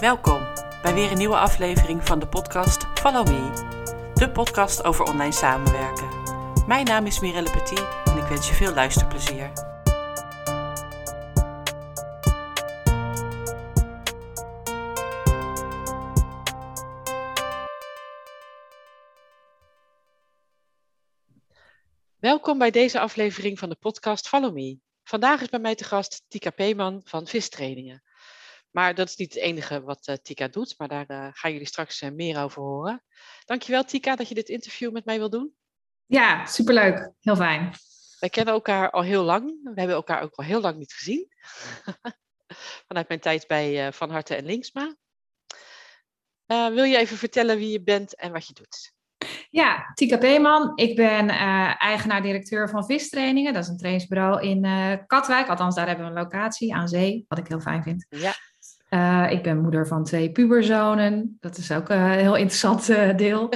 Welkom 0.00 0.46
bij 0.82 0.94
weer 0.94 1.10
een 1.10 1.18
nieuwe 1.18 1.36
aflevering 1.36 2.06
van 2.06 2.18
de 2.18 2.28
podcast 2.28 2.86
Follow 2.94 3.26
Me, 3.26 4.12
de 4.14 4.30
podcast 4.30 4.84
over 4.84 5.04
online 5.04 5.32
samenwerken. 5.32 6.08
Mijn 6.66 6.84
naam 6.84 7.06
is 7.06 7.20
Mirelle 7.20 7.50
Petit 7.50 7.86
en 8.04 8.16
ik 8.16 8.28
wens 8.28 8.48
je 8.48 8.54
veel 8.54 8.74
luisterplezier. 8.74 9.52
Welkom 22.18 22.58
bij 22.58 22.70
deze 22.70 23.00
aflevering 23.00 23.58
van 23.58 23.68
de 23.68 23.76
podcast 23.76 24.28
Follow 24.28 24.54
Me. 24.54 24.78
Vandaag 25.04 25.40
is 25.40 25.48
bij 25.48 25.60
mij 25.60 25.74
te 25.74 25.84
gast 25.84 26.24
Tika 26.28 26.50
Peeman 26.50 27.00
van 27.04 27.26
Vistrainingen. 27.26 28.02
Maar 28.76 28.94
dat 28.94 29.08
is 29.08 29.16
niet 29.16 29.34
het 29.34 29.42
enige 29.42 29.82
wat 29.82 30.08
uh, 30.08 30.14
Tika 30.22 30.48
doet, 30.48 30.74
maar 30.78 30.88
daar 30.88 31.10
uh, 31.10 31.28
gaan 31.32 31.52
jullie 31.52 31.66
straks 31.66 32.02
uh, 32.02 32.10
meer 32.10 32.42
over 32.42 32.62
horen. 32.62 33.02
Dankjewel 33.44 33.84
Tika 33.84 34.16
dat 34.16 34.28
je 34.28 34.34
dit 34.34 34.48
interview 34.48 34.92
met 34.92 35.04
mij 35.04 35.18
wil 35.18 35.30
doen. 35.30 35.54
Ja, 36.06 36.46
superleuk. 36.46 37.10
Heel 37.20 37.36
fijn. 37.36 37.72
Wij 38.20 38.28
kennen 38.28 38.54
elkaar 38.54 38.90
al 38.90 39.02
heel 39.02 39.22
lang. 39.22 39.44
We 39.62 39.72
hebben 39.74 39.96
elkaar 39.96 40.22
ook 40.22 40.34
al 40.34 40.44
heel 40.44 40.60
lang 40.60 40.78
niet 40.78 40.92
gezien. 40.92 41.28
Vanuit 42.88 43.08
mijn 43.08 43.20
tijd 43.20 43.46
bij 43.46 43.92
Van 43.92 44.10
Harte 44.10 44.34
en 44.34 44.44
Linksma. 44.44 44.96
wil 46.46 46.84
je 46.84 46.96
even 46.96 47.16
vertellen 47.16 47.56
wie 47.56 47.70
je 47.70 47.82
bent 47.82 48.16
en 48.16 48.32
wat 48.32 48.46
je 48.46 48.52
doet? 48.52 48.94
Ja, 49.50 49.92
Tika 49.94 50.18
Peeman. 50.18 50.72
Ik 50.74 50.96
ben 50.96 51.28
eigenaar-directeur 51.78 52.68
van 52.68 52.86
Vistrainingen. 52.86 53.52
Dat 53.52 53.62
is 53.62 53.68
een 53.68 53.78
trainingsbureau 53.78 54.42
in 54.42 54.62
Katwijk. 55.06 55.48
Althans, 55.48 55.74
daar 55.74 55.86
hebben 55.86 56.04
we 56.04 56.10
een 56.10 56.22
locatie 56.22 56.74
aan 56.74 56.88
zee, 56.88 57.24
wat 57.28 57.38
ik 57.38 57.48
heel 57.48 57.60
fijn 57.60 57.82
vind. 57.82 58.06
Ja. 58.08 58.34
Uh, 58.96 59.30
ik 59.30 59.42
ben 59.42 59.60
moeder 59.60 59.86
van 59.86 60.04
twee 60.04 60.32
puberzonen. 60.32 61.36
Dat 61.40 61.56
is 61.56 61.72
ook 61.72 61.88
een 61.88 62.10
heel 62.10 62.36
interessant 62.36 62.88
uh, 62.88 63.16
deel. 63.16 63.52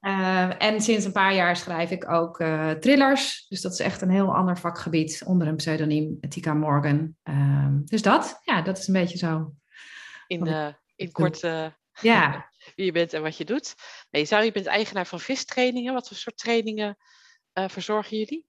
Uh, 0.00 0.62
en 0.68 0.80
sinds 0.80 1.04
een 1.04 1.12
paar 1.12 1.34
jaar 1.34 1.56
schrijf 1.56 1.90
ik 1.90 2.10
ook 2.10 2.36
thrillers. 2.80 3.46
Dus 3.48 3.60
dat 3.60 3.72
is 3.72 3.78
echt 3.78 4.00
een 4.00 4.10
heel 4.10 4.34
ander 4.34 4.58
vakgebied 4.58 5.22
onder 5.26 5.48
een 5.48 5.56
pseudoniem, 5.56 6.20
Tika 6.28 6.54
Morgan. 6.54 7.16
dus 7.84 8.02
dat, 8.02 8.40
ja, 8.42 8.62
dat 8.62 8.78
is 8.78 8.86
een 8.86 8.94
beetje 8.94 9.18
zo. 9.18 9.54
In, 10.26 10.74
in 10.96 11.12
kort 11.12 11.40
ja. 12.00 12.50
wie 12.76 12.84
je 12.84 12.92
bent 12.92 13.12
en 13.12 13.22
wat 13.22 13.36
je 13.36 13.44
doet. 13.44 13.74
Nee, 14.10 14.24
zou, 14.24 14.44
je 14.44 14.52
bent 14.52 14.66
eigenaar 14.66 15.06
van 15.06 15.20
vistrainingen. 15.20 15.94
Wat 15.94 16.08
voor 16.08 16.16
soort 16.16 16.38
trainingen 16.38 16.96
verzorgen 17.52 18.16
jullie? 18.16 18.46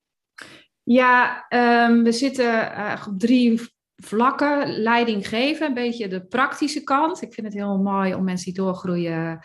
Ja, 0.83 1.45
um, 1.49 2.03
we 2.03 2.11
zitten 2.11 2.71
op 3.07 3.19
drie 3.19 3.61
vlakken 4.03 4.81
leiding 4.81 5.27
geven, 5.27 5.67
een 5.67 5.73
beetje 5.73 6.07
de 6.07 6.25
praktische 6.25 6.83
kant. 6.83 7.21
Ik 7.21 7.33
vind 7.33 7.47
het 7.47 7.55
heel 7.55 7.77
mooi 7.77 8.13
om 8.13 8.23
mensen 8.23 8.53
die 8.53 8.63
doorgroeien 8.63 9.39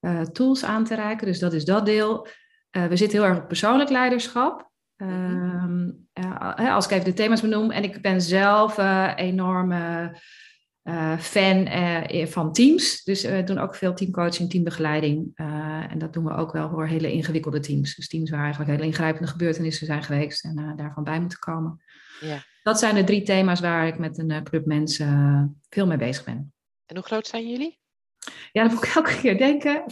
uh, 0.00 0.20
tools 0.20 0.64
aan 0.64 0.84
te 0.84 0.94
reiken. 0.94 1.26
Dus 1.26 1.38
dat 1.38 1.52
is 1.52 1.64
dat 1.64 1.86
deel. 1.86 2.26
Uh, 2.76 2.86
we 2.86 2.96
zitten 2.96 3.18
heel 3.18 3.28
erg 3.28 3.38
op 3.38 3.48
persoonlijk 3.48 3.90
leiderschap. 3.90 4.70
Uh, 4.96 5.64
uh, 6.14 6.74
als 6.74 6.84
ik 6.84 6.90
even 6.90 7.04
de 7.04 7.12
thema's 7.12 7.40
benoem. 7.40 7.70
En 7.70 7.82
ik 7.82 8.02
ben 8.02 8.20
zelf 8.20 8.78
enorme 9.16 10.16
fan 11.18 11.68
van 12.26 12.52
teams. 12.52 13.02
Dus 13.04 13.22
we 13.22 13.42
doen 13.44 13.58
ook 13.58 13.74
veel 13.74 13.94
teamcoaching, 13.94 14.50
teambegeleiding. 14.50 15.30
en 15.90 15.98
dat 15.98 16.12
doen 16.12 16.24
we 16.24 16.34
ook 16.34 16.52
wel 16.52 16.70
voor 16.70 16.86
hele 16.86 17.12
ingewikkelde 17.12 17.60
teams. 17.60 17.94
Dus 17.94 18.08
teams 18.08 18.30
waar 18.30 18.40
eigenlijk 18.40 18.70
hele 18.70 18.86
ingrijpende 18.86 19.28
gebeurtenissen 19.28 19.86
zijn 19.86 20.02
geweest 20.02 20.44
en 20.44 20.72
daarvan 20.76 21.04
bij 21.04 21.20
moeten 21.20 21.38
komen. 21.38 21.82
Ja 22.20 22.42
dat 22.64 22.78
zijn 22.78 22.94
de 22.94 23.04
drie 23.04 23.22
thema's 23.22 23.60
waar 23.60 23.86
ik 23.86 23.98
met 23.98 24.18
een 24.18 24.30
eh, 24.30 24.42
club 24.42 24.66
mensen 24.66 25.06
eh, 25.06 25.42
veel 25.68 25.86
mee 25.86 25.96
bezig 25.96 26.24
ben. 26.24 26.52
En 26.86 26.96
hoe 26.96 27.04
groot 27.04 27.26
zijn 27.26 27.48
jullie? 27.48 27.78
Ja, 28.52 28.62
dat 28.62 28.72
moet 28.72 28.84
ik 28.84 28.94
elke 28.94 29.20
keer 29.20 29.38
denken. 29.38 29.84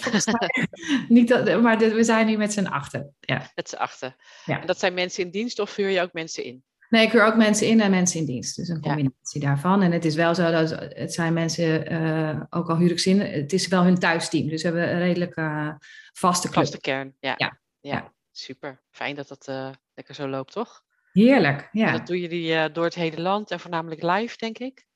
niet 1.08 1.28
dat, 1.28 1.62
maar 1.62 1.78
we 1.78 2.04
zijn 2.04 2.26
nu 2.26 2.36
met 2.36 2.52
z'n 2.52 2.66
achten. 2.66 3.14
Ja. 3.20 3.50
Met 3.54 3.68
z'n 3.68 3.76
achten. 3.76 4.16
Ja. 4.44 4.60
En 4.60 4.66
dat 4.66 4.78
zijn 4.78 4.94
mensen 4.94 5.24
in 5.24 5.30
dienst 5.30 5.58
of 5.58 5.70
vuur 5.70 5.88
je 5.88 6.00
ook 6.00 6.12
mensen 6.12 6.44
in? 6.44 6.64
Nee, 6.88 7.06
ik 7.06 7.12
huur 7.12 7.24
ook 7.24 7.36
mensen 7.36 7.66
in 7.66 7.80
en 7.80 7.90
mensen 7.90 8.20
in 8.20 8.26
dienst. 8.26 8.56
Dus 8.56 8.68
een 8.68 8.80
combinatie 8.80 9.40
daarvan. 9.40 9.82
En 9.82 9.92
het 9.92 10.04
is 10.04 10.14
wel 10.14 10.34
zo 10.34 10.50
dat 10.50 10.70
het 10.70 11.12
zijn 11.12 11.32
mensen, 11.32 11.92
uh, 11.92 12.40
ook 12.50 12.70
al 12.70 12.76
huur 12.76 12.90
ik 12.90 13.04
in, 13.04 13.20
het 13.20 13.52
is 13.52 13.68
wel 13.68 13.82
hun 13.82 13.98
thuisteam. 13.98 14.48
Dus 14.48 14.62
we 14.62 14.68
hebben 14.68 14.92
een 14.92 14.98
redelijk 14.98 15.36
uh, 15.36 15.74
vaste 16.12 16.48
club. 16.48 16.58
Vaste 16.58 16.80
kern, 16.80 17.16
ja. 17.20 17.34
Ja, 17.36 17.60
ja. 17.80 18.12
super. 18.32 18.82
Fijn 18.90 19.14
dat 19.16 19.28
dat 19.28 19.48
uh, 19.48 19.70
lekker 19.94 20.14
zo 20.14 20.28
loopt, 20.28 20.52
toch? 20.52 20.84
Heerlijk, 21.12 21.68
ja. 21.72 21.86
En 21.86 21.92
dat 21.92 22.06
doen 22.06 22.18
jullie 22.18 22.48
uh, 22.48 22.64
door 22.72 22.84
het 22.84 22.94
hele 22.94 23.20
land 23.20 23.50
en 23.50 23.60
voornamelijk 23.60 24.02
live, 24.02 24.36
denk 24.36 24.58
ik? 24.58 24.86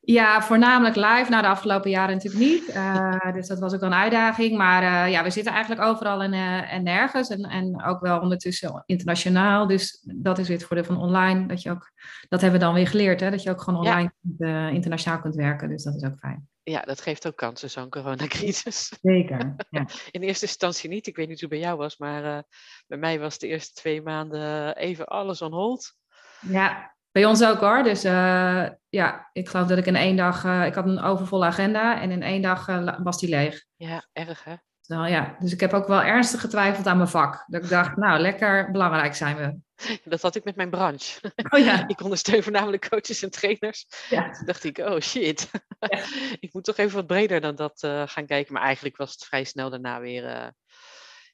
Ja, 0.00 0.42
voornamelijk 0.42 0.96
live. 0.96 1.26
Nou, 1.30 1.42
de 1.42 1.48
afgelopen 1.48 1.90
jaren 1.90 2.14
natuurlijk 2.14 2.44
niet. 2.44 2.68
Uh, 2.68 3.32
dus 3.34 3.46
dat 3.46 3.58
was 3.58 3.74
ook 3.74 3.80
een 3.80 3.94
uitdaging. 3.94 4.56
Maar 4.56 4.82
uh, 4.82 5.12
ja, 5.12 5.22
we 5.22 5.30
zitten 5.30 5.52
eigenlijk 5.52 5.82
overal 5.82 6.22
en, 6.22 6.32
en 6.68 6.82
nergens. 6.82 7.28
En, 7.28 7.42
en 7.42 7.84
ook 7.84 8.00
wel 8.00 8.20
ondertussen 8.20 8.82
internationaal. 8.86 9.66
Dus 9.66 10.04
dat 10.16 10.38
is 10.38 10.48
weer 10.48 10.56
het 10.56 10.66
voordeel 10.66 10.86
van 10.86 11.00
online. 11.00 11.46
Dat, 11.46 11.62
je 11.62 11.70
ook, 11.70 11.92
dat 12.28 12.40
hebben 12.40 12.60
we 12.60 12.66
dan 12.66 12.74
weer 12.74 12.88
geleerd, 12.88 13.20
hè? 13.20 13.30
dat 13.30 13.42
je 13.42 13.50
ook 13.50 13.62
gewoon 13.62 13.80
online 13.80 14.12
ja. 14.38 14.68
internationaal 14.68 15.20
kunt 15.20 15.34
werken. 15.34 15.68
Dus 15.68 15.82
dat 15.82 15.94
is 15.94 16.04
ook 16.04 16.18
fijn. 16.18 16.48
Ja, 16.64 16.80
dat 16.80 17.00
geeft 17.00 17.26
ook 17.26 17.36
kansen, 17.36 17.70
zo'n 17.70 17.90
coronacrisis. 17.90 18.92
Zeker, 19.02 19.54
ja. 19.70 19.86
In 20.10 20.22
eerste 20.22 20.46
instantie 20.46 20.90
niet. 20.90 21.06
Ik 21.06 21.16
weet 21.16 21.28
niet 21.28 21.40
hoe 21.40 21.48
het 21.48 21.58
bij 21.58 21.68
jou 21.68 21.78
was, 21.78 21.96
maar 21.96 22.24
uh, 22.24 22.38
bij 22.86 22.98
mij 22.98 23.20
was 23.20 23.38
de 23.38 23.46
eerste 23.46 23.72
twee 23.72 24.02
maanden 24.02 24.76
even 24.76 25.06
alles 25.06 25.42
on 25.42 25.52
hold. 25.52 25.94
Ja, 26.40 26.94
bij 27.10 27.24
ons 27.24 27.44
ook 27.44 27.60
hoor. 27.60 27.82
Dus 27.82 28.04
uh, 28.04 28.66
ja, 28.88 29.30
ik 29.32 29.48
geloof 29.48 29.66
dat 29.66 29.78
ik 29.78 29.86
in 29.86 29.96
één 29.96 30.16
dag, 30.16 30.44
uh, 30.44 30.66
ik 30.66 30.74
had 30.74 30.86
een 30.86 31.00
overvolle 31.00 31.44
agenda 31.44 32.00
en 32.00 32.10
in 32.10 32.22
één 32.22 32.42
dag 32.42 32.66
was 33.02 33.18
die 33.18 33.28
leeg. 33.28 33.64
Ja, 33.76 34.08
erg 34.12 34.44
hè? 34.44 34.54
Nou 34.86 35.08
ja, 35.08 35.36
dus 35.38 35.52
ik 35.52 35.60
heb 35.60 35.72
ook 35.72 35.86
wel 35.86 36.02
ernstig 36.02 36.40
getwijfeld 36.40 36.86
aan 36.86 36.96
mijn 36.96 37.08
vak. 37.08 37.44
Dat 37.46 37.62
ik 37.62 37.68
dacht, 37.68 37.96
nou, 37.96 38.20
lekker 38.20 38.70
belangrijk 38.70 39.14
zijn 39.14 39.36
we. 39.36 39.56
Dat 40.04 40.22
had 40.22 40.34
ik 40.34 40.44
met 40.44 40.56
mijn 40.56 40.70
branche. 40.70 41.32
Oh 41.50 41.58
ja. 41.58 41.88
ik 41.88 42.00
ondersteun 42.00 42.42
voornamelijk 42.42 42.88
coaches 42.88 43.22
en 43.22 43.30
trainers. 43.30 43.86
Ja. 44.08 44.30
Toen 44.30 44.46
dacht 44.46 44.64
ik, 44.64 44.78
oh 44.78 45.00
shit. 45.00 45.50
Ja. 45.78 46.04
ik 46.40 46.52
moet 46.52 46.64
toch 46.64 46.76
even 46.76 46.96
wat 46.96 47.06
breder 47.06 47.40
dan 47.40 47.54
dat 47.54 47.82
uh, 47.82 48.08
gaan 48.08 48.26
kijken. 48.26 48.52
Maar 48.52 48.62
eigenlijk 48.62 48.96
was 48.96 49.12
het 49.12 49.24
vrij 49.24 49.44
snel 49.44 49.70
daarna 49.70 50.00
weer 50.00 50.24
uh, 50.24 50.48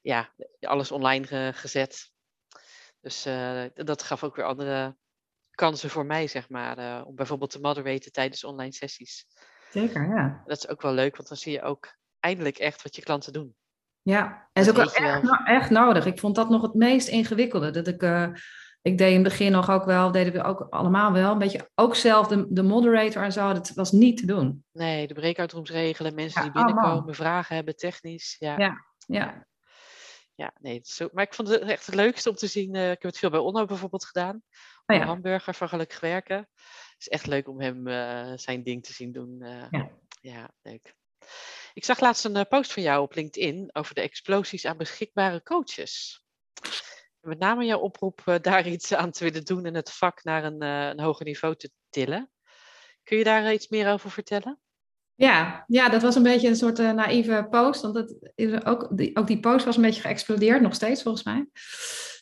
ja, 0.02 0.32
alles 0.60 0.90
online 0.90 1.26
ge 1.26 1.50
gezet. 1.54 2.10
Dus 3.00 3.26
uh, 3.26 3.64
dat 3.74 4.02
gaf 4.02 4.24
ook 4.24 4.36
weer 4.36 4.44
andere 4.44 4.96
kansen 5.50 5.90
voor 5.90 6.06
mij, 6.06 6.26
zeg 6.26 6.48
maar. 6.48 7.04
om 7.04 7.14
bijvoorbeeld 7.14 7.50
te 7.50 7.60
moderaten 7.60 8.12
tijdens 8.12 8.44
online 8.44 8.72
sessies. 8.72 9.26
Zeker, 9.70 10.16
ja. 10.16 10.42
Dat 10.46 10.56
is 10.56 10.68
ook 10.68 10.82
wel 10.82 10.92
leuk, 10.92 11.16
want 11.16 11.28
dan 11.28 11.36
zie 11.36 11.52
je 11.52 11.62
ook 11.62 11.96
eindelijk 12.20 12.58
echt 12.58 12.82
wat 12.82 12.96
je 12.96 13.02
klanten 13.02 13.32
doen. 13.32 13.56
Ja, 14.02 14.48
en 14.52 14.62
is 14.62 14.68
ook 14.68 14.76
wel 14.76 14.92
echt, 14.92 15.30
echt, 15.44 15.70
nodig. 15.70 16.06
Ik 16.06 16.18
vond 16.18 16.34
dat 16.34 16.50
nog 16.50 16.62
het 16.62 16.74
meest 16.74 17.08
ingewikkelde. 17.08 17.70
Dat 17.70 17.86
ik, 17.86 18.02
uh, 18.02 18.28
ik 18.82 18.98
deed 18.98 19.08
in 19.08 19.14
het 19.14 19.22
begin 19.22 19.52
nog 19.52 19.70
ook 19.70 19.84
wel, 19.84 20.12
deden 20.12 20.32
we 20.32 20.42
ook 20.42 20.66
allemaal 20.70 21.12
wel, 21.12 21.32
een 21.32 21.38
beetje 21.38 21.70
ook 21.74 21.94
zelf 21.94 22.26
de, 22.26 22.46
de 22.48 22.62
moderator 22.62 23.22
en 23.22 23.32
zo. 23.32 23.52
Dat 23.52 23.70
was 23.74 23.92
niet 23.92 24.16
te 24.16 24.26
doen. 24.26 24.64
Nee, 24.72 25.06
de 25.06 25.14
breakout 25.14 25.52
rooms 25.52 25.70
regelen, 25.70 26.14
mensen 26.14 26.44
ja, 26.44 26.50
die 26.50 26.64
binnenkomen, 26.64 27.08
oh 27.08 27.14
vragen 27.14 27.54
hebben, 27.54 27.76
technisch. 27.76 28.36
Ja, 28.38 28.58
ja. 28.58 28.84
ja. 29.06 29.46
ja 30.34 30.52
nee, 30.60 30.80
zo, 30.82 31.08
maar 31.12 31.24
ik 31.24 31.34
vond 31.34 31.48
het 31.48 31.60
echt 31.60 31.86
het 31.86 31.94
leukste 31.94 32.28
om 32.28 32.34
te 32.34 32.46
zien. 32.46 32.74
Uh, 32.74 32.90
ik 32.90 33.02
heb 33.02 33.10
het 33.10 33.18
veel 33.18 33.30
bij 33.30 33.40
Onno 33.40 33.64
bijvoorbeeld 33.64 34.04
gedaan. 34.04 34.42
Oh, 34.86 34.96
ja. 34.96 35.04
Hamburger 35.04 35.54
van 35.54 35.68
Gelukkig 35.68 36.00
Werken. 36.00 36.36
Het 36.36 36.96
is 36.98 37.08
echt 37.08 37.26
leuk 37.26 37.48
om 37.48 37.60
hem 37.60 37.86
uh, 37.86 38.32
zijn 38.34 38.62
ding 38.62 38.84
te 38.84 38.92
zien 38.92 39.12
doen. 39.12 39.38
ja. 39.70 39.90
ja, 40.20 40.50
leuk. 40.62 40.94
Ik 41.74 41.84
zag 41.84 42.00
laatst 42.00 42.24
een 42.24 42.46
post 42.48 42.72
van 42.72 42.82
jou 42.82 43.02
op 43.02 43.14
LinkedIn 43.14 43.70
over 43.72 43.94
de 43.94 44.00
explosies 44.00 44.66
aan 44.66 44.76
beschikbare 44.76 45.42
coaches. 45.42 46.22
Met 47.20 47.38
name 47.38 47.64
jouw 47.64 47.78
oproep 47.78 48.22
uh, 48.26 48.34
daar 48.42 48.66
iets 48.66 48.94
aan 48.94 49.10
te 49.10 49.24
willen 49.24 49.44
doen 49.44 49.64
en 49.64 49.74
het 49.74 49.90
vak 49.90 50.24
naar 50.24 50.44
een, 50.44 50.62
uh, 50.62 50.86
een 50.86 51.00
hoger 51.00 51.24
niveau 51.24 51.56
te 51.56 51.70
tillen. 51.90 52.30
Kun 53.02 53.18
je 53.18 53.24
daar 53.24 53.52
iets 53.52 53.68
meer 53.68 53.92
over 53.92 54.10
vertellen? 54.10 54.60
Ja, 55.14 55.64
ja 55.66 55.88
dat 55.88 56.02
was 56.02 56.14
een 56.14 56.22
beetje 56.22 56.48
een 56.48 56.56
soort 56.56 56.78
naïeve 56.78 57.46
post. 57.50 57.82
Want 57.82 57.94
dat 57.94 58.14
is 58.34 58.64
ook, 58.64 58.96
die, 58.96 59.16
ook 59.16 59.26
die 59.26 59.40
post 59.40 59.64
was 59.64 59.76
een 59.76 59.82
beetje 59.82 60.00
geëxplodeerd, 60.00 60.60
nog 60.60 60.74
steeds 60.74 61.02
volgens 61.02 61.24
mij. 61.24 61.46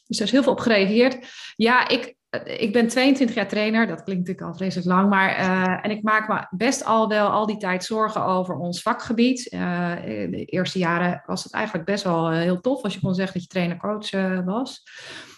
Dus 0.07 0.17
daar 0.17 0.27
is 0.27 0.33
heel 0.33 0.43
veel 0.43 0.53
op 0.53 0.61
gereageerd. 0.61 1.27
Ja, 1.57 1.89
ik, 1.89 2.17
ik 2.45 2.73
ben 2.73 2.89
22 2.89 3.37
jaar 3.37 3.49
trainer, 3.49 3.87
dat 3.87 4.03
klinkt 4.03 4.27
natuurlijk 4.27 4.53
al 4.53 4.59
vreselijk 4.59 4.89
lang, 4.89 5.09
maar 5.09 5.39
uh, 5.41 5.85
en 5.85 5.91
ik 5.91 6.03
maak 6.03 6.29
me 6.29 6.57
best 6.57 6.85
al 6.85 7.09
wel 7.09 7.29
al 7.29 7.47
die 7.47 7.57
tijd 7.57 7.85
zorgen 7.85 8.25
over 8.25 8.57
ons 8.57 8.83
vakgebied. 8.83 9.53
Uh, 9.53 9.95
de 10.05 10.45
eerste 10.45 10.79
jaren 10.79 11.23
was 11.27 11.45
het 11.45 11.53
eigenlijk 11.53 11.87
best 11.87 12.05
wel 12.05 12.31
heel 12.31 12.61
tof 12.61 12.83
als 12.83 12.95
je 12.95 13.01
kon 13.01 13.15
zeggen 13.15 13.35
dat 13.35 13.43
je 13.43 13.49
trainer-coach 13.49 14.11
was. 14.45 14.83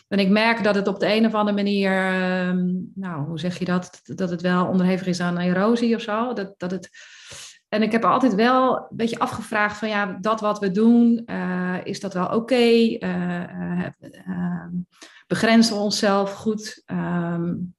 En 0.09 0.19
ik 0.19 0.29
merk 0.29 0.65
dat 0.65 0.75
het 0.75 0.89
op 0.89 1.01
de 1.01 1.15
een 1.15 1.27
of 1.27 1.35
andere 1.35 1.57
manier, 1.57 1.93
ehm, 1.93 2.67
nou, 2.95 3.27
hoe 3.27 3.39
zeg 3.39 3.59
je 3.59 3.65
dat, 3.65 4.01
dat 4.03 4.31
het 4.31 4.41
wel 4.41 4.67
onderhevig 4.67 5.07
is 5.07 5.21
aan 5.21 5.39
erosie 5.39 5.95
of 5.95 6.01
zo. 6.01 6.33
Dat, 6.33 6.55
dat 6.57 6.71
het, 6.71 6.91
en 7.69 7.83
ik 7.83 7.93
heb 7.93 8.05
altijd 8.05 8.35
wel 8.35 8.77
een 8.77 8.97
beetje 8.97 9.19
afgevraagd 9.19 9.79
van 9.79 9.89
ja, 9.89 10.19
dat 10.21 10.41
wat 10.41 10.59
we 10.59 10.71
doen, 10.71 11.29
is 11.85 12.01
dat 12.01 12.15
wel 12.15 12.25
oké? 12.25 12.35
Okay? 12.35 12.99
Begrenzen 15.31 15.75
we 15.75 15.81
onszelf 15.81 16.35
goed? 16.35 16.82
Um, 16.87 17.75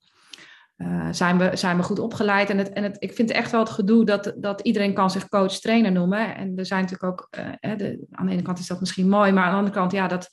uh, 0.78 1.08
zijn, 1.12 1.38
we, 1.38 1.56
zijn 1.56 1.78
we 1.78 1.84
goed 1.84 2.00
opgeleid. 2.00 2.50
En, 2.50 2.58
het, 2.58 2.74
en 2.74 2.84
het, 2.84 2.96
ik 3.00 3.14
vind 3.14 3.32
echt 3.32 3.52
wel 3.52 3.60
het 3.60 3.70
gedoe 3.70 4.06
dat, 4.06 4.34
dat 4.38 4.62
iedereen 4.62 4.94
kan 4.94 5.12
zich 5.12 5.28
coach 5.28 5.54
trainer 5.54 5.92
noemen. 5.92 6.36
En 6.36 6.58
er 6.58 6.66
zijn 6.66 6.82
natuurlijk 6.82 7.12
ook, 7.12 7.28
uh, 7.62 7.78
de, 7.78 8.08
aan 8.12 8.26
de 8.26 8.32
ene 8.32 8.42
kant 8.42 8.60
is 8.60 8.68
dat 8.68 8.80
misschien 8.80 9.10
mooi, 9.10 9.32
maar 9.32 9.44
aan 9.44 9.52
de 9.52 9.58
andere 9.58 9.76
kant, 9.76 9.92
ja, 9.92 10.08
dat, 10.08 10.30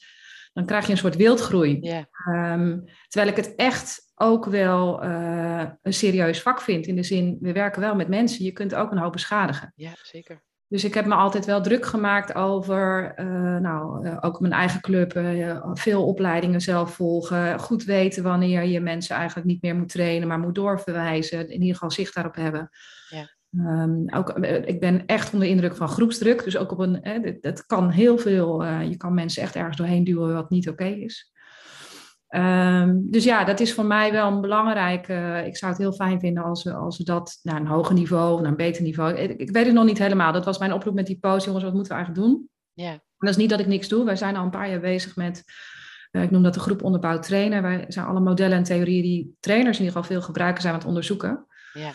dan 0.52 0.66
krijg 0.66 0.86
je 0.86 0.92
een 0.92 0.98
soort 0.98 1.16
wildgroei. 1.16 1.78
Yeah. 1.80 2.52
Um, 2.52 2.84
terwijl 3.08 3.32
ik 3.32 3.44
het 3.44 3.54
echt 3.54 4.12
ook 4.14 4.44
wel 4.44 5.04
uh, 5.04 5.64
een 5.82 5.94
serieus 5.94 6.42
vak 6.42 6.60
vind. 6.60 6.86
In 6.86 6.96
de 6.96 7.02
zin, 7.02 7.36
we 7.40 7.52
werken 7.52 7.80
wel 7.80 7.94
met 7.94 8.08
mensen, 8.08 8.44
je 8.44 8.52
kunt 8.52 8.74
ook 8.74 8.90
een 8.90 8.98
hoop 8.98 9.12
beschadigen. 9.12 9.72
Ja, 9.76 9.92
zeker. 10.02 10.42
Dus 10.68 10.84
ik 10.84 10.94
heb 10.94 11.06
me 11.06 11.14
altijd 11.14 11.44
wel 11.44 11.62
druk 11.62 11.86
gemaakt 11.86 12.34
over, 12.34 13.14
uh, 13.20 13.56
nou, 13.56 14.06
uh, 14.06 14.16
ook 14.20 14.40
mijn 14.40 14.52
eigen 14.52 14.80
club, 14.80 15.14
uh, 15.16 15.60
veel 15.72 16.06
opleidingen 16.06 16.60
zelf 16.60 16.94
volgen, 16.94 17.58
goed 17.58 17.84
weten 17.84 18.22
wanneer 18.22 18.64
je 18.64 18.80
mensen 18.80 19.16
eigenlijk 19.16 19.46
niet 19.46 19.62
meer 19.62 19.76
moet 19.76 19.88
trainen, 19.88 20.28
maar 20.28 20.38
moet 20.38 20.54
doorverwijzen, 20.54 21.48
in 21.48 21.60
ieder 21.60 21.74
geval 21.74 21.90
zicht 21.90 22.14
daarop 22.14 22.34
hebben. 22.34 22.70
Ja. 23.08 23.36
Um, 23.82 24.14
ook, 24.14 24.30
ik 24.64 24.80
ben 24.80 25.06
echt 25.06 25.32
onder 25.32 25.48
indruk 25.48 25.76
van 25.76 25.88
groepsdruk, 25.88 26.44
dus 26.44 26.56
ook 26.56 26.72
op 26.72 26.78
een, 26.78 27.02
eh, 27.02 27.34
dat 27.40 27.66
kan 27.66 27.90
heel 27.90 28.18
veel, 28.18 28.64
je 28.64 28.96
kan 28.96 29.14
mensen 29.14 29.42
echt 29.42 29.56
ergens 29.56 29.76
doorheen 29.76 30.04
duwen 30.04 30.34
wat 30.34 30.50
niet 30.50 30.68
oké 30.68 30.82
okay 30.82 30.94
is. 30.94 31.32
Um, 32.30 33.10
dus 33.10 33.24
ja, 33.24 33.44
dat 33.44 33.60
is 33.60 33.74
voor 33.74 33.84
mij 33.84 34.12
wel 34.12 34.32
een 34.32 34.40
belangrijke. 34.40 35.12
Uh, 35.12 35.46
ik 35.46 35.56
zou 35.56 35.72
het 35.72 35.80
heel 35.80 35.92
fijn 35.92 36.20
vinden 36.20 36.44
als 36.44 36.64
we, 36.64 36.74
als 36.74 36.98
we 36.98 37.04
dat 37.04 37.38
naar 37.42 37.60
een 37.60 37.66
hoger 37.66 37.94
niveau 37.94 38.34
of 38.34 38.40
naar 38.40 38.50
een 38.50 38.56
beter 38.56 38.82
niveau. 38.82 39.14
Ik, 39.14 39.40
ik, 39.40 39.50
weet 39.50 39.64
het 39.64 39.74
nog 39.74 39.84
niet 39.84 39.98
helemaal. 39.98 40.32
Dat 40.32 40.44
was 40.44 40.58
mijn 40.58 40.72
oproep 40.72 40.94
met 40.94 41.06
die 41.06 41.18
post. 41.18 41.44
Jongens, 41.44 41.64
wat 41.64 41.74
moeten 41.74 41.92
we 41.92 41.98
eigenlijk 41.98 42.28
doen? 42.28 42.48
Ja. 42.72 42.90
En 42.90 43.00
dat 43.18 43.28
is 43.28 43.36
niet 43.36 43.50
dat 43.50 43.60
ik 43.60 43.66
niks 43.66 43.88
doe. 43.88 44.04
Wij 44.04 44.16
zijn 44.16 44.36
al 44.36 44.44
een 44.44 44.50
paar 44.50 44.70
jaar 44.70 44.80
bezig 44.80 45.16
met. 45.16 45.44
Uh, 46.12 46.22
ik 46.22 46.30
noem 46.30 46.42
dat 46.42 46.54
de 46.54 46.60
groep 46.60 46.82
onderbouwd 46.82 47.22
trainen. 47.22 47.62
Wij 47.62 47.84
zijn 47.88 48.06
alle 48.06 48.20
modellen 48.20 48.56
en 48.56 48.64
theorieën 48.64 49.02
die 49.02 49.36
trainers 49.40 49.78
in 49.78 49.84
ieder 49.84 49.96
geval 49.96 50.16
veel 50.16 50.26
gebruiken, 50.26 50.62
zijn 50.62 50.74
aan 50.74 50.78
het 50.78 50.88
onderzoeken. 50.88 51.46
Ja. 51.72 51.92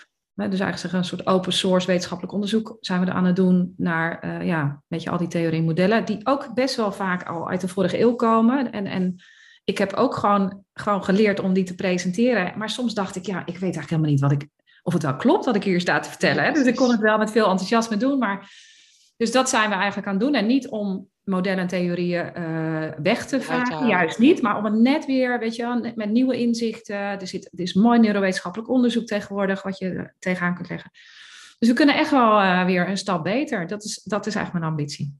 Dus 0.50 0.59
eigenlijk 0.59 0.94
een 0.94 1.06
soort 1.06 1.25
open 1.25 1.53
source 1.53 1.88
wetenschappelijk 1.88 2.33
onderzoek 2.33 2.77
zijn 2.79 3.00
we 3.00 3.06
er 3.06 3.13
aan 3.13 3.25
het 3.25 3.36
doen 3.36 3.74
naar 3.77 4.25
uh, 4.25 4.47
ja, 4.47 4.83
weet 4.88 5.03
je, 5.03 5.09
al 5.09 5.18
die 5.18 5.27
theorieën 5.27 5.59
en 5.59 5.68
modellen, 5.68 6.06
die 6.06 6.19
ook 6.24 6.53
best 6.53 6.75
wel 6.75 6.91
vaak 6.91 7.24
al 7.24 7.50
uit 7.50 7.62
de 7.62 7.68
vorige 7.68 8.00
eeuw 8.00 8.15
komen. 8.15 8.71
En, 8.71 8.86
en 8.86 9.15
ik 9.63 9.77
heb 9.77 9.94
ook 9.94 10.15
gewoon, 10.15 10.63
gewoon 10.74 11.04
geleerd 11.04 11.39
om 11.39 11.54
die 11.54 11.63
te 11.63 11.75
presenteren. 11.75 12.57
Maar 12.57 12.69
soms 12.69 12.94
dacht 12.94 13.15
ik, 13.15 13.25
ja, 13.25 13.39
ik 13.39 13.45
weet 13.45 13.62
eigenlijk 13.62 13.89
helemaal 13.89 14.12
niet 14.12 14.21
wat 14.21 14.31
ik, 14.31 14.48
of 14.83 14.94
het 14.94 15.04
wel 15.04 15.15
klopt 15.15 15.45
wat 15.45 15.56
ik 15.56 15.63
hier 15.63 15.81
sta 15.81 16.00
te 16.00 16.10
vertellen. 16.10 16.44
Hè? 16.44 16.51
Dus 16.51 16.65
ik 16.65 16.75
kon 16.75 16.92
het 16.92 17.00
wel 17.00 17.18
met 17.18 17.31
veel 17.31 17.50
enthousiasme 17.50 17.98
doen. 17.98 18.19
Maar, 18.19 18.51
dus 19.18 19.31
dat 19.31 19.50
zijn 19.50 19.69
we 19.69 19.75
eigenlijk 19.75 20.07
aan 20.07 20.13
het 20.13 20.24
doen. 20.24 20.36
En 20.36 20.45
niet 20.45 20.68
om 20.68 21.07
modellen 21.24 21.60
en 21.60 21.68
theorieën 21.68 22.31
uh, 22.38 22.89
weg 23.04 23.25
te 23.25 23.42
vagen, 23.42 23.88
juist 23.88 24.19
niet. 24.19 24.42
Maar 24.42 24.57
om 24.57 24.65
het 24.65 24.74
net 24.74 25.06
weer, 25.06 25.39
weet 25.39 25.56
je, 25.56 25.94
met 25.95 26.10
nieuwe 26.10 26.38
inzichten. 26.38 26.95
Er, 26.95 27.27
zit, 27.27 27.45
er 27.51 27.60
is 27.60 27.74
mooi 27.74 28.00
neurowetenschappelijk 28.00 28.69
onderzoek 28.69 29.06
tegenwoordig 29.06 29.63
wat 29.63 29.77
je 29.77 30.13
tegenaan 30.19 30.56
kunt 30.56 30.69
leggen. 30.69 30.92
Dus 31.60 31.69
we 31.69 31.75
kunnen 31.75 31.95
echt 31.95 32.12
wel 32.12 32.42
uh, 32.42 32.65
weer 32.65 32.89
een 32.89 32.98
stap 32.98 33.24
beter. 33.24 33.68
Dat 33.68 33.83
is, 33.83 34.04
dat 34.04 34.25
is 34.25 34.36
eigenlijk 34.36 34.65
mijn 34.65 34.77
ambitie. 34.77 35.15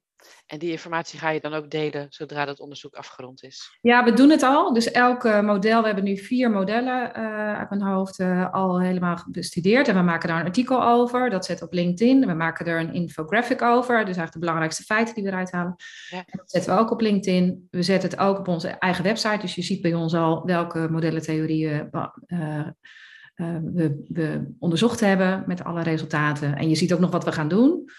En 0.46 0.60
die 0.60 0.72
informatie 0.72 1.20
ga 1.20 1.30
je 1.30 1.40
dan 1.40 1.54
ook 1.54 1.70
delen 1.70 2.06
zodra 2.10 2.46
dat 2.46 2.60
onderzoek 2.60 2.96
afgerond 2.96 3.44
is? 3.44 3.78
Ja, 3.82 4.04
we 4.04 4.14
doen 4.14 4.30
het 4.30 4.44
al. 4.44 4.74
Dus 4.74 4.92
elk 4.92 5.24
model, 5.24 5.80
we 5.80 5.86
hebben 5.86 6.04
nu 6.04 6.18
vier 6.18 6.52
modellen 6.52 7.12
uh, 7.18 7.58
uit 7.58 7.70
mijn 7.70 7.82
hoofd 7.82 8.20
uh, 8.20 8.54
al 8.54 8.82
helemaal 8.82 9.26
bestudeerd. 9.28 9.88
En 9.88 9.96
we 9.96 10.02
maken 10.02 10.28
daar 10.28 10.40
een 10.40 10.46
artikel 10.46 10.84
over. 10.84 11.30
Dat 11.30 11.46
zet 11.46 11.62
op 11.62 11.74
LinkedIn. 11.74 12.26
We 12.26 12.34
maken 12.34 12.66
er 12.66 12.80
een 12.80 12.94
infographic 12.94 13.62
over. 13.62 13.96
Dus 13.96 14.06
eigenlijk 14.06 14.34
de 14.34 14.40
belangrijkste 14.40 14.84
feiten 14.84 15.16
die 15.16 15.24
we 15.24 15.30
eruit 15.30 15.52
halen. 15.52 15.76
Ja. 16.10 16.18
En 16.18 16.38
dat 16.38 16.52
zetten 16.52 16.76
we 16.76 16.80
ook 16.80 16.92
op 16.92 17.02
LinkedIn. 17.02 17.68
We 17.72 17.84
zetten 17.84 18.10
het 18.10 18.20
ook 18.20 18.40
op 18.40 18.48
onze 18.48 18.68
eigen 18.68 19.04
website. 19.04 19.42
Dus 19.42 19.56
je 19.56 19.62
ziet 19.62 19.82
bij 19.82 19.94
ons 19.94 20.14
al 20.14 20.46
welke 20.46 20.88
modellen, 20.92 21.22
theorieën 21.22 21.90
uh, 22.28 23.58
we, 23.74 24.06
we 24.08 24.54
onderzocht 24.60 25.00
hebben 25.00 25.44
met 25.48 25.64
alle 25.64 25.84
resultaten. 25.84 26.56
En 26.56 26.70
je 26.70 26.76
ziet 26.76 26.94
ook 26.94 27.00
nog 27.00 27.12
wat 27.12 27.24
we 27.24 27.32
gaan 27.32 27.48
doen. 27.48 27.90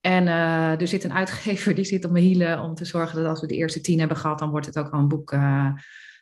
En 0.00 0.26
uh, 0.26 0.80
er 0.80 0.88
zit 0.88 1.04
een 1.04 1.12
uitgever 1.12 1.74
die 1.74 1.84
zit 1.84 2.04
op 2.04 2.10
mijn 2.10 2.24
hielen 2.24 2.60
om 2.60 2.74
te 2.74 2.84
zorgen 2.84 3.16
dat 3.16 3.26
als 3.26 3.40
we 3.40 3.46
de 3.46 3.54
eerste 3.54 3.80
tien 3.80 3.98
hebben 3.98 4.16
gehad, 4.16 4.38
dan 4.38 4.50
wordt 4.50 4.66
het 4.66 4.78
ook 4.78 4.92
al 4.92 4.98
een 4.98 5.08
boek. 5.08 5.32
Uh, 5.32 5.70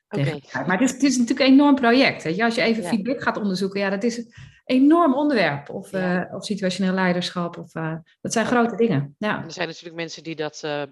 okay. 0.09 0.43
Maar 0.53 0.79
het 0.79 0.81
is, 0.81 0.93
het 0.93 1.03
is 1.03 1.17
natuurlijk 1.17 1.49
een 1.49 1.55
enorm 1.55 1.75
project. 1.75 2.23
Je? 2.23 2.45
Als 2.45 2.55
je 2.55 2.63
even 2.63 2.83
ja. 2.83 2.89
feedback 2.89 3.23
gaat 3.23 3.37
onderzoeken, 3.37 3.81
ja, 3.81 3.91
dat 3.91 4.03
is 4.03 4.17
een 4.17 4.33
enorm 4.65 5.15
onderwerp. 5.15 5.71
Of, 5.71 5.91
ja. 5.91 6.27
uh, 6.29 6.35
of 6.35 6.45
situationeel 6.45 6.95
leiderschap. 6.95 7.59
Of, 7.59 7.73
dat 8.21 8.33
zijn 8.33 8.47
grote 8.47 8.77
dingen. 8.77 9.15
Ja. 9.19 9.45
Er 9.45 9.53
zijn 9.53 9.69
natuurlijk 9.69 9.97
mensen 9.97 10.23
die 10.23 10.37
dat 10.37 10.87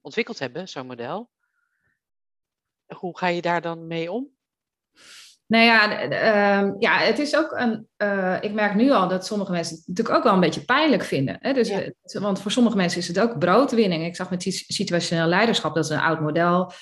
ontwikkeld 0.00 0.38
hebben, 0.38 0.68
zo'n 0.68 0.86
model. 0.86 1.30
Hoe 2.96 3.18
ga 3.18 3.26
je 3.26 3.42
daar 3.42 3.60
dan 3.60 3.86
mee 3.86 4.12
om? 4.12 4.28
Nou 5.50 5.64
ja, 5.64 6.04
uh, 6.04 6.72
ja, 6.78 6.98
het 6.98 7.18
is 7.18 7.36
ook 7.36 7.52
een. 7.52 7.86
Uh, 8.02 8.36
ik 8.40 8.52
merk 8.52 8.74
nu 8.74 8.90
al 8.90 9.08
dat 9.08 9.26
sommige 9.26 9.52
mensen 9.52 9.76
het 9.76 9.86
natuurlijk 9.86 10.16
ook 10.16 10.24
wel 10.24 10.32
een 10.32 10.40
beetje 10.40 10.64
pijnlijk 10.64 11.04
vinden. 11.04 11.36
Hè? 11.40 11.52
Dus, 11.52 11.68
ja. 11.68 11.90
Want 12.20 12.40
voor 12.40 12.50
sommige 12.50 12.76
mensen 12.76 13.00
is 13.00 13.08
het 13.08 13.20
ook 13.20 13.38
broodwinning. 13.38 14.04
Ik 14.04 14.16
zag 14.16 14.30
met 14.30 14.64
situationeel 14.66 15.26
leiderschap, 15.26 15.74
dat 15.74 15.84
is 15.84 15.90
een 15.90 16.00
oud 16.00 16.20
model. 16.20 16.72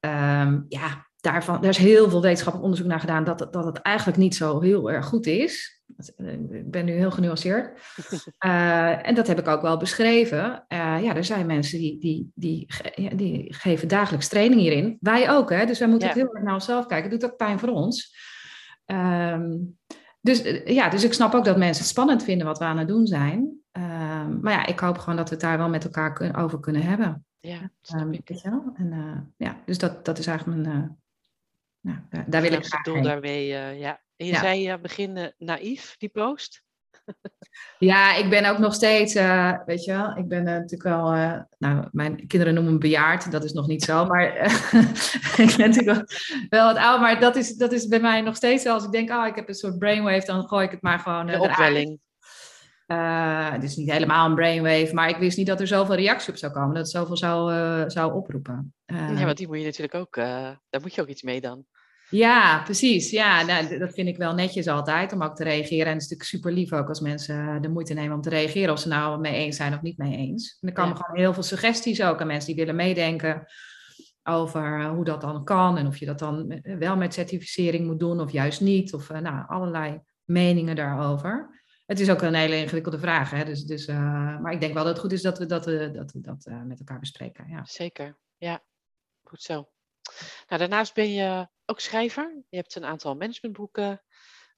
Um, 0.00 0.64
ja, 0.68 1.06
daarvan, 1.20 1.60
daar 1.60 1.70
is 1.70 1.76
heel 1.76 2.10
veel 2.10 2.22
wetenschappelijk 2.22 2.64
onderzoek 2.64 2.90
naar 2.90 3.00
gedaan 3.00 3.24
dat, 3.24 3.38
dat 3.38 3.64
het 3.64 3.78
eigenlijk 3.78 4.18
niet 4.18 4.34
zo 4.34 4.60
heel 4.60 4.90
erg 4.90 5.06
goed 5.06 5.26
is. 5.26 5.77
Ik 5.96 6.70
ben 6.70 6.84
nu 6.84 6.92
heel 6.92 7.10
genuanceerd. 7.10 7.80
Uh, 8.46 9.06
en 9.08 9.14
dat 9.14 9.26
heb 9.26 9.38
ik 9.38 9.48
ook 9.48 9.62
wel 9.62 9.76
beschreven. 9.76 10.64
Uh, 10.68 11.02
ja, 11.02 11.14
er 11.16 11.24
zijn 11.24 11.46
mensen 11.46 11.78
die, 11.78 11.98
die, 11.98 12.30
die, 12.34 12.66
die 13.14 13.54
geven 13.54 13.88
dagelijks 13.88 14.28
training 14.28 14.60
hierin. 14.60 14.96
Wij 15.00 15.30
ook, 15.30 15.50
hè? 15.50 15.66
Dus 15.66 15.78
wij 15.78 15.88
moeten 15.88 16.08
Ja. 16.08 16.14
heel 16.14 16.34
erg 16.34 16.44
naar 16.44 16.54
onszelf 16.54 16.86
kijken. 16.86 17.10
Het 17.10 17.20
doet 17.20 17.30
ook 17.30 17.36
pijn 17.36 17.58
voor 17.58 17.68
ons. 17.68 18.16
Um, 18.86 19.78
dus, 20.20 20.42
ja, 20.64 20.88
dus 20.88 21.04
ik 21.04 21.12
snap 21.12 21.34
ook 21.34 21.44
dat 21.44 21.56
mensen 21.56 21.82
het 21.82 21.92
spannend 21.92 22.22
vinden 22.24 22.46
wat 22.46 22.58
we 22.58 22.64
aan 22.64 22.78
het 22.78 22.88
doen 22.88 23.06
zijn. 23.06 23.38
Um, 23.72 24.40
maar 24.40 24.52
ja, 24.52 24.66
ik 24.66 24.78
hoop 24.78 24.98
gewoon 24.98 25.16
dat 25.16 25.28
we 25.28 25.34
het 25.34 25.44
daar 25.44 25.58
wel 25.58 25.68
met 25.68 25.84
elkaar 25.84 26.12
kun, 26.12 26.34
over 26.34 26.60
kunnen 26.60 26.82
hebben. 26.82 27.26
Ja, 27.38 27.70
Um, 27.96 28.12
ik. 28.12 28.28
weet 28.28 28.40
je 28.40 28.50
wel? 28.50 28.72
En, 28.74 28.92
uh, 28.92 29.20
ja, 29.48 29.56
dus 29.64 29.78
dat, 29.78 30.04
dat 30.04 30.18
is 30.18 30.26
eigenlijk 30.26 30.62
mijn. 30.62 30.98
Nou, 31.80 31.98
daar, 32.10 32.24
daar 32.30 32.42
wil 32.42 32.52
ik 32.52 32.64
graag 32.66 32.82
doel 32.82 32.94
heen. 32.94 33.02
daarmee, 33.02 33.46
ja. 33.78 34.00
En 34.18 34.26
je 34.26 34.32
Ja. 34.32 34.40
zei 34.40 34.68
het 34.68 34.82
begin 34.82 35.16
eh, 35.16 35.26
naïef, 35.38 35.94
die 35.96 36.08
post. 36.08 36.62
Ja, 37.78 38.14
ik 38.14 38.30
ben 38.30 38.44
ook 38.44 38.58
nog 38.58 38.74
steeds, 38.74 39.16
uh, 39.16 39.58
weet 39.66 39.84
je 39.84 39.92
wel, 39.92 40.16
ik 40.16 40.28
ben 40.28 40.38
uh, 40.38 40.44
natuurlijk 40.44 40.82
wel, 40.82 41.14
uh, 41.14 41.40
nou, 41.58 41.88
mijn 41.92 42.26
kinderen 42.26 42.54
noemen 42.54 42.72
me 42.72 42.78
bejaard, 42.78 43.30
dat 43.30 43.44
is 43.44 43.52
nog 43.52 43.66
niet 43.66 43.82
zo, 43.82 44.06
maar 44.06 44.36
ik 45.44 45.54
ben 45.56 45.70
natuurlijk 45.70 45.84
wel, 45.86 46.04
wel 46.48 46.72
wat 46.72 46.82
oud, 46.82 47.00
maar 47.00 47.20
dat 47.20 47.36
is, 47.36 47.54
dat 47.56 47.72
is 47.72 47.86
bij 47.86 48.00
mij 48.00 48.20
nog 48.20 48.36
steeds 48.36 48.64
wel, 48.64 48.74
als 48.74 48.84
ik 48.84 48.92
denk, 48.92 49.10
oh, 49.10 49.26
ik 49.26 49.34
heb 49.34 49.48
een 49.48 49.54
soort 49.54 49.78
brainwave, 49.78 50.26
dan 50.26 50.48
gooi 50.48 50.64
ik 50.64 50.70
het 50.70 50.82
maar 50.82 50.98
gewoon 50.98 51.26
De 51.26 51.40
opwelling. 51.40 52.00
Het 53.52 53.62
is 53.62 53.76
niet 53.76 53.92
helemaal 53.92 54.28
een 54.28 54.34
brainwave, 54.34 54.94
maar 54.94 55.08
ik 55.08 55.16
wist 55.16 55.36
niet 55.36 55.46
dat 55.46 55.60
er 55.60 55.66
zoveel 55.66 55.94
reactie 55.94 56.32
op 56.32 56.38
zou 56.38 56.52
komen, 56.52 56.68
dat 56.74 56.82
het 56.82 56.90
zoveel 56.90 57.16
zou, 57.16 57.52
zou 57.90 58.14
oproepen. 58.14 58.74
Ja, 58.86 59.24
want 59.24 59.36
die 59.36 59.46
moet 59.46 59.58
je 59.58 59.64
natuurlijk 59.64 59.94
ook, 59.94 60.16
eh, 60.16 60.50
daar 60.70 60.80
moet 60.80 60.94
je 60.94 61.00
ook 61.00 61.08
iets 61.08 61.22
mee 61.22 61.40
dan. 61.40 61.64
Ja, 62.10 62.62
precies. 62.62 63.10
Ja, 63.10 63.42
nou, 63.42 63.78
dat 63.78 63.92
vind 63.94 64.08
ik 64.08 64.16
wel 64.16 64.34
netjes 64.34 64.68
altijd 64.68 65.12
om 65.12 65.22
ook 65.22 65.36
te 65.36 65.44
reageren. 65.44 65.86
En 65.86 65.92
het 65.92 66.02
is 66.02 66.08
natuurlijk 66.08 66.28
super 66.28 66.52
lief 66.52 66.72
ook 66.72 66.88
als 66.88 67.00
mensen 67.00 67.62
de 67.62 67.68
moeite 67.68 67.94
nemen 67.94 68.16
om 68.16 68.22
te 68.22 68.28
reageren, 68.28 68.72
of 68.72 68.78
ze 68.80 68.88
nou 68.88 69.20
mee 69.20 69.34
eens 69.34 69.56
zijn 69.56 69.74
of 69.74 69.82
niet 69.82 69.98
mee 69.98 70.16
eens. 70.16 70.58
En 70.60 70.68
er 70.68 70.74
komen 70.74 70.96
Ja. 70.96 71.02
gewoon 71.02 71.20
heel 71.20 71.34
veel 71.34 71.42
suggesties 71.42 72.02
ook 72.02 72.20
aan 72.20 72.26
mensen 72.26 72.54
die 72.54 72.64
willen 72.64 72.76
meedenken 72.76 73.46
over 74.22 74.88
hoe 74.88 75.04
dat 75.04 75.20
dan 75.20 75.44
kan 75.44 75.78
en 75.78 75.86
of 75.86 75.96
je 75.96 76.06
dat 76.06 76.18
dan 76.18 76.60
wel 76.62 76.96
met 76.96 77.14
certificering 77.14 77.86
moet 77.86 77.98
doen 77.98 78.20
of 78.20 78.32
juist 78.32 78.60
niet. 78.60 78.94
Of 78.94 79.10
nou, 79.10 79.44
allerlei 79.48 80.00
meningen 80.24 80.76
daarover. 80.76 81.56
Het 81.86 82.00
is 82.00 82.10
ook 82.10 82.22
een 82.22 82.34
hele 82.34 82.56
ingewikkelde 82.56 82.98
vraag, 82.98 83.30
hè? 83.30 83.44
Dus, 83.44 83.64
dus, 83.64 83.86
uh, 83.86 84.38
maar 84.38 84.52
ik 84.52 84.60
denk 84.60 84.74
wel 84.74 84.84
dat 84.84 84.92
het 84.92 85.02
goed 85.02 85.12
is 85.12 85.22
dat 85.22 85.38
we 85.38 85.46
dat, 85.46 85.68
uh, 85.68 85.92
dat, 85.92 86.12
we 86.12 86.20
dat 86.20 86.46
uh, 86.46 86.62
met 86.62 86.78
elkaar 86.78 86.98
bespreken. 86.98 87.48
Ja. 87.48 87.64
Zeker, 87.64 88.16
ja. 88.36 88.62
Goed 89.22 89.42
zo. 89.42 89.54
Nou, 90.48 90.60
daarnaast 90.60 90.94
ben 90.94 91.12
je 91.12 91.48
ook 91.68 91.80
schrijver. 91.80 92.44
Je 92.48 92.56
hebt 92.56 92.74
een 92.74 92.84
aantal 92.84 93.14
managementboeken 93.14 94.02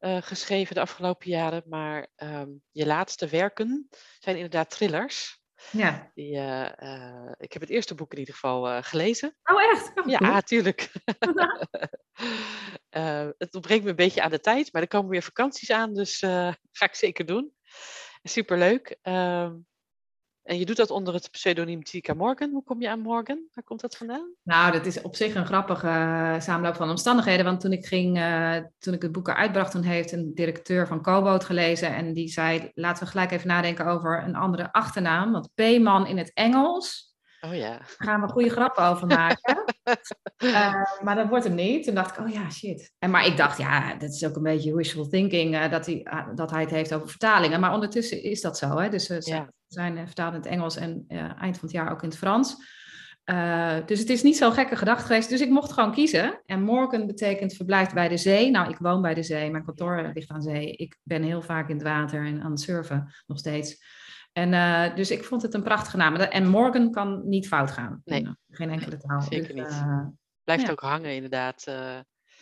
uh, 0.00 0.22
geschreven 0.22 0.74
de 0.74 0.80
afgelopen 0.80 1.30
jaren, 1.30 1.62
maar 1.66 2.06
um, 2.16 2.62
je 2.70 2.86
laatste 2.86 3.26
werken 3.26 3.88
zijn 4.18 4.36
inderdaad 4.36 4.70
thrillers. 4.70 5.38
Ja. 5.70 6.10
Die, 6.14 6.34
uh, 6.34 6.70
uh, 6.78 7.32
ik 7.38 7.52
heb 7.52 7.62
het 7.62 7.70
eerste 7.70 7.94
boek 7.94 8.12
in 8.12 8.18
ieder 8.18 8.34
geval 8.34 8.82
gelezen. 8.82 9.36
Oh, 9.42 9.62
echt? 9.62 9.92
Oh, 9.94 10.06
ja, 10.06 10.18
cool. 10.18 10.40
tuurlijk. 10.40 10.90
het 13.38 13.54
ontbreekt 13.54 13.84
me 13.84 13.90
een 13.90 13.96
beetje 13.96 14.22
aan 14.22 14.30
de 14.30 14.40
tijd, 14.40 14.72
maar 14.72 14.82
er 14.82 14.88
komen 14.88 15.10
weer 15.10 15.22
vakanties 15.22 15.70
aan, 15.70 15.94
dus 15.94 16.18
ga 16.72 16.84
ik 16.84 16.94
zeker 16.94 17.26
doen. 17.26 17.54
Superleuk. 18.22 18.98
Um, 19.02 19.66
en 20.50 20.58
je 20.58 20.64
doet 20.64 20.76
dat 20.76 20.90
onder 20.90 21.14
het 21.14 21.30
pseudoniem 21.30 21.82
Tika 21.82 22.14
Morgan. 22.14 22.50
Hoe 22.50 22.64
kom 22.64 22.80
je 22.80 22.90
aan 22.90 23.00
Morgan? 23.00 23.48
Waar 23.52 23.64
komt 23.64 23.80
dat 23.80 23.96
vandaan? 23.96 24.34
Nou, 24.42 24.72
dat 24.72 24.86
is 24.86 25.02
op 25.02 25.16
zich 25.16 25.34
een 25.34 25.46
grappige 25.46 25.86
uh, 25.86 26.40
samenloop 26.40 26.76
van 26.76 26.90
omstandigheden. 26.90 27.44
Want 27.44 27.60
toen 27.60 27.72
ik, 27.72 27.86
ging, 27.86 28.18
uh, 28.18 28.56
toen 28.78 28.94
ik 28.94 29.02
het 29.02 29.12
boek 29.12 29.30
uitbracht, 29.30 29.70
toen 29.72 29.82
heeft 29.82 30.12
een 30.12 30.34
directeur 30.34 30.86
van 30.86 31.02
Kobo 31.02 31.32
het 31.32 31.44
gelezen. 31.44 31.94
En 31.94 32.12
die 32.12 32.28
zei, 32.28 32.70
laten 32.74 33.04
we 33.04 33.10
gelijk 33.10 33.30
even 33.30 33.48
nadenken 33.48 33.86
over 33.86 34.22
een 34.22 34.34
andere 34.34 34.72
achternaam. 34.72 35.32
Want 35.32 35.50
Peeman 35.54 36.06
in 36.06 36.18
het 36.18 36.30
Engels 36.34 37.10
Oh 37.40 37.54
ja. 37.54 37.68
Daar 37.68 37.94
gaan 37.96 38.20
we 38.20 38.28
goede 38.28 38.50
grappen 38.50 38.84
over 38.84 39.06
maken. 39.06 39.64
uh, 40.44 40.82
maar 41.04 41.14
dat 41.14 41.28
wordt 41.28 41.44
hem 41.44 41.54
niet. 41.54 41.84
Toen 41.84 41.94
dacht 41.94 42.18
ik, 42.18 42.24
oh 42.24 42.32
ja, 42.32 42.50
shit. 42.50 42.92
En, 42.98 43.10
maar 43.10 43.26
ik 43.26 43.36
dacht, 43.36 43.58
ja, 43.58 43.94
dat 43.94 44.10
is 44.10 44.26
ook 44.26 44.36
een 44.36 44.42
beetje 44.42 44.74
wishful 44.74 45.08
thinking 45.08 45.54
uh, 45.54 45.70
dat, 45.70 45.86
hij, 45.86 46.06
uh, 46.12 46.26
dat 46.34 46.50
hij 46.50 46.60
het 46.60 46.70
heeft 46.70 46.94
over 46.94 47.08
vertalingen. 47.08 47.60
Maar 47.60 47.72
ondertussen 47.72 48.22
is 48.22 48.40
dat 48.40 48.58
zo. 48.58 48.78
Hè? 48.78 48.88
Dus 48.88 49.06
ja. 49.06 49.52
Zijn 49.72 50.06
vertaald 50.06 50.34
in 50.34 50.40
het 50.40 50.48
Engels 50.48 50.76
en 50.76 51.04
eind 51.38 51.58
van 51.58 51.68
het 51.68 51.70
jaar 51.70 51.90
ook 51.90 52.02
in 52.02 52.08
het 52.08 52.18
Frans. 52.18 52.56
dus 53.86 53.98
het 53.98 54.10
is 54.10 54.22
niet 54.22 54.36
zo'n 54.36 54.52
gekke 54.52 54.76
gedachte 54.76 55.06
geweest. 55.06 55.28
Dus 55.28 55.40
ik 55.40 55.50
mocht 55.50 55.72
gewoon 55.72 55.92
kiezen. 55.92 56.42
En 56.46 56.62
morgen 56.62 57.06
betekent 57.06 57.54
verblijft 57.54 57.94
bij 57.94 58.08
de 58.08 58.16
zee. 58.16 58.50
Nou, 58.50 58.70
ik 58.70 58.78
woon 58.78 59.02
bij 59.02 59.14
de 59.14 59.22
zee. 59.22 59.50
Mijn 59.50 59.64
kantoor 59.64 60.10
ligt 60.14 60.30
aan 60.30 60.42
zee. 60.42 60.72
Ik 60.72 60.96
ben 61.02 61.22
heel 61.22 61.42
vaak 61.42 61.68
in 61.68 61.74
het 61.74 61.84
water 61.84 62.26
en 62.26 62.42
aan 62.42 62.50
het 62.50 62.60
surfen 62.60 63.12
nog 63.26 63.38
steeds. 63.38 63.98
En 64.32 64.52
uh, 64.52 64.94
dus 64.94 65.10
ik 65.10 65.24
vond 65.24 65.42
het 65.42 65.54
een 65.54 65.62
prachtige 65.62 65.96
naam. 65.96 66.16
En 66.16 66.48
Morgan 66.48 66.90
kan 66.90 67.28
niet 67.28 67.48
fout 67.48 67.70
gaan. 67.70 68.00
Nee. 68.04 68.22
Nou, 68.22 68.36
geen 68.48 68.70
enkele 68.70 68.96
taal. 68.96 69.20
Zeker 69.20 69.54
dus, 69.54 69.74
niet. 69.74 70.12
Blijft 70.44 70.64
ja. 70.64 70.70
ook 70.70 70.80
hangen, 70.80 71.14
inderdaad. 71.14 71.64
Uh, 71.68 71.98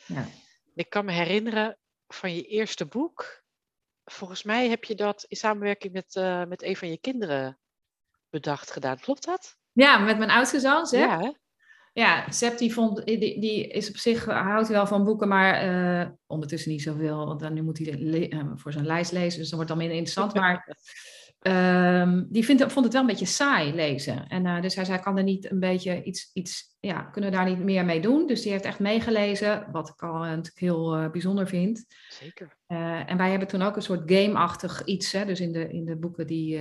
ja. 0.07 0.27
Ik 0.75 0.91
kan 0.91 1.05
me 1.05 1.13
herinneren 1.13 1.79
van 2.07 2.35
je 2.35 2.43
eerste 2.43 2.87
boek. 2.87 3.38
Volgens 4.11 4.43
mij 4.43 4.69
heb 4.69 4.85
je 4.85 4.95
dat 4.95 5.25
in 5.29 5.37
samenwerking 5.37 5.93
met, 5.93 6.15
met 6.49 6.63
een 6.63 6.77
van 6.77 6.89
je 6.89 6.99
kinderen 6.99 7.59
bedacht 8.31 8.71
gedaan. 8.71 8.99
Klopt 8.99 9.25
dat? 9.25 9.57
Ja, 9.73 9.99
met 9.99 10.19
mijn 10.19 10.31
oudste 10.31 10.61
zoon, 10.61 10.87
Zep. 10.87 11.01
Ja? 11.01 11.35
Ja, 11.93 12.31
Sepp 12.31 12.59
die, 12.59 12.73
vond, 12.73 13.05
die, 13.07 13.41
die 13.41 13.67
is 13.69 13.89
op 13.89 13.97
zich, 13.97 14.25
houdt 14.25 14.69
wel 14.69 14.87
van 14.87 15.05
boeken, 15.05 15.29
maar 15.29 15.67
uh, 15.67 16.09
ondertussen 16.27 16.71
niet 16.71 16.83
zoveel. 16.83 17.27
Want 17.27 17.41
dan, 17.41 17.53
nu 17.53 17.63
moet 17.63 17.79
hij 17.79 17.99
le- 17.99 18.53
voor 18.55 18.73
zijn 18.73 18.87
lijst 18.87 19.13
lezen, 19.13 19.39
dus 19.39 19.47
dat 19.49 19.55
wordt 19.55 19.69
dan 19.69 19.79
minder 19.79 19.97
interessant. 19.97 20.35
Maar 20.35 20.67
Um, 21.43 22.27
die 22.31 22.45
vindt, 22.45 22.73
vond 22.73 22.85
het 22.85 22.93
wel 22.93 23.03
een 23.03 23.09
beetje 23.09 23.27
saai 23.27 23.75
lezen. 23.75 24.27
En 24.29 24.45
uh, 24.45 24.61
dus 24.61 24.75
hij 24.75 24.85
zei, 24.85 24.99
kan 24.99 25.17
er 25.17 25.23
niet 25.23 25.51
een 25.51 25.61
beetje 25.61 26.03
iets, 26.03 26.31
iets, 26.33 26.77
ja, 26.81 27.03
kunnen 27.03 27.31
we 27.31 27.37
daar 27.37 27.49
niet 27.49 27.59
meer 27.59 27.85
mee 27.85 28.01
doen? 28.01 28.27
Dus 28.27 28.43
die 28.43 28.53
heeft 28.53 28.65
echt 28.65 28.79
meegelezen, 28.79 29.67
wat 29.73 29.89
ik 29.89 30.03
al 30.03 30.15
uh, 30.15 30.21
natuurlijk 30.21 30.59
heel 30.59 30.99
uh, 30.99 31.11
bijzonder 31.11 31.49
vind. 31.49 31.87
Zeker. 32.09 32.57
en 33.07 33.17
wij 33.17 33.31
hebben 33.31 33.49
toen 33.49 33.63
ook 33.63 33.77
een 33.77 33.83
soort 33.83 34.13
game-achtig 34.13 34.85
iets, 34.85 35.13
hè, 35.13 35.25
dus 35.25 35.41
in 35.41 35.53
de, 35.53 35.69
in 35.69 35.85
de 35.85 35.97
boeken 35.97 36.27
die 36.27 36.61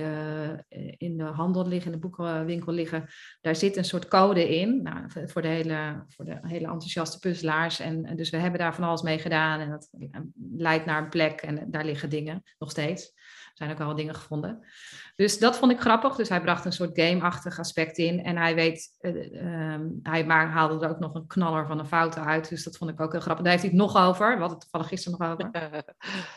in 0.96 1.16
de 1.16 1.24
handel 1.24 1.66
liggen, 1.66 1.92
in 1.92 2.00
de 2.00 2.08
boekenwinkel 2.08 2.72
liggen, 2.72 3.06
daar 3.40 3.56
zit 3.56 3.76
een 3.76 3.84
soort 3.84 4.08
code 4.08 4.56
in, 4.56 4.82
nou, 4.82 5.28
voor, 5.28 5.42
de 5.42 5.48
hele, 5.48 6.04
voor 6.08 6.24
de 6.24 6.38
hele 6.42 6.66
enthousiaste 6.66 7.18
puzzelaars. 7.18 7.80
En, 7.80 8.04
en 8.04 8.16
dus 8.16 8.30
we 8.30 8.36
hebben 8.36 8.60
daar 8.60 8.74
van 8.74 8.84
alles 8.84 9.02
mee 9.02 9.18
gedaan 9.18 9.60
en 9.60 9.70
dat 9.70 9.90
leidt 10.56 10.86
naar 10.86 11.02
een 11.02 11.08
plek 11.08 11.40
en 11.40 11.70
daar 11.70 11.84
liggen 11.84 12.10
dingen, 12.10 12.42
nog 12.58 12.70
steeds 12.70 13.16
zijn 13.58 13.70
ook 13.70 13.78
wel 13.78 13.86
wat 13.86 13.96
dingen 13.96 14.14
gevonden. 14.14 14.64
Dus 15.16 15.38
dat 15.38 15.58
vond 15.58 15.72
ik 15.72 15.80
grappig. 15.80 16.16
Dus 16.16 16.28
hij 16.28 16.40
bracht 16.40 16.64
een 16.64 16.72
soort 16.72 17.00
game-achtig 17.00 17.58
aspect 17.58 17.98
in. 17.98 18.24
En 18.24 18.36
hij 18.36 18.54
weet, 18.54 18.96
uh, 19.00 19.72
um, 19.72 20.00
hij 20.02 20.24
maar 20.24 20.50
haalde 20.50 20.84
er 20.84 20.90
ook 20.90 20.98
nog 20.98 21.14
een 21.14 21.26
knaller 21.26 21.66
van 21.66 21.78
een 21.78 21.86
fouten 21.86 22.24
uit. 22.24 22.48
Dus 22.48 22.64
dat 22.64 22.76
vond 22.76 22.90
ik 22.90 23.00
ook 23.00 23.12
heel 23.12 23.20
grappig. 23.20 23.44
Daar 23.44 23.52
heeft 23.52 23.64
hij 23.64 23.72
het 23.74 23.82
nog 23.82 23.96
over. 23.96 24.26
We 24.26 24.40
hadden 24.40 24.50
het 24.50 24.60
toevallig 24.60 24.88
gisteren 24.88 25.18
nog 25.18 25.30
over. 25.30 25.50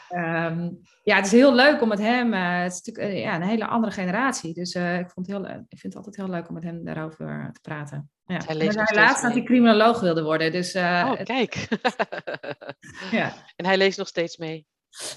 um, 0.10 0.80
ja, 1.10 1.16
het 1.16 1.26
is 1.26 1.32
heel 1.32 1.56
leuk 1.56 1.82
om 1.82 1.88
met 1.88 2.00
hem. 2.00 2.34
Uh, 2.34 2.62
het 2.62 2.72
is 2.72 2.82
natuurlijk 2.82 3.16
uh, 3.16 3.22
ja, 3.22 3.36
een 3.36 3.42
hele 3.42 3.68
andere 3.68 3.94
generatie. 3.94 4.54
Dus 4.54 4.76
ik, 4.76 5.10
vond 5.10 5.28
heel, 5.28 5.46
ik 5.46 5.80
vind 5.80 5.94
het 5.94 5.96
altijd 5.96 6.16
heel 6.16 6.30
leuk 6.30 6.48
om 6.48 6.54
met 6.54 6.64
hem 6.64 6.84
daarover 6.84 7.50
te 7.54 7.62
praten. 7.62 8.10
Ja. 8.26 8.42
Hij 8.46 8.56
leest 8.56 8.76
en 8.76 8.84
hij 8.86 8.96
laatst 8.96 9.24
dat 9.24 9.32
hij 9.32 9.44
criminoloog 9.44 10.00
wilde 10.00 10.24
worden. 10.24 10.52
Dus, 10.52 10.76
oh, 10.76 11.14
kijk. 11.24 11.68
ja. 13.12 13.34
En 13.56 13.66
hij 13.66 13.78
leest 13.78 13.98
nog 13.98 14.08
steeds 14.08 14.38
mee. 14.38 14.68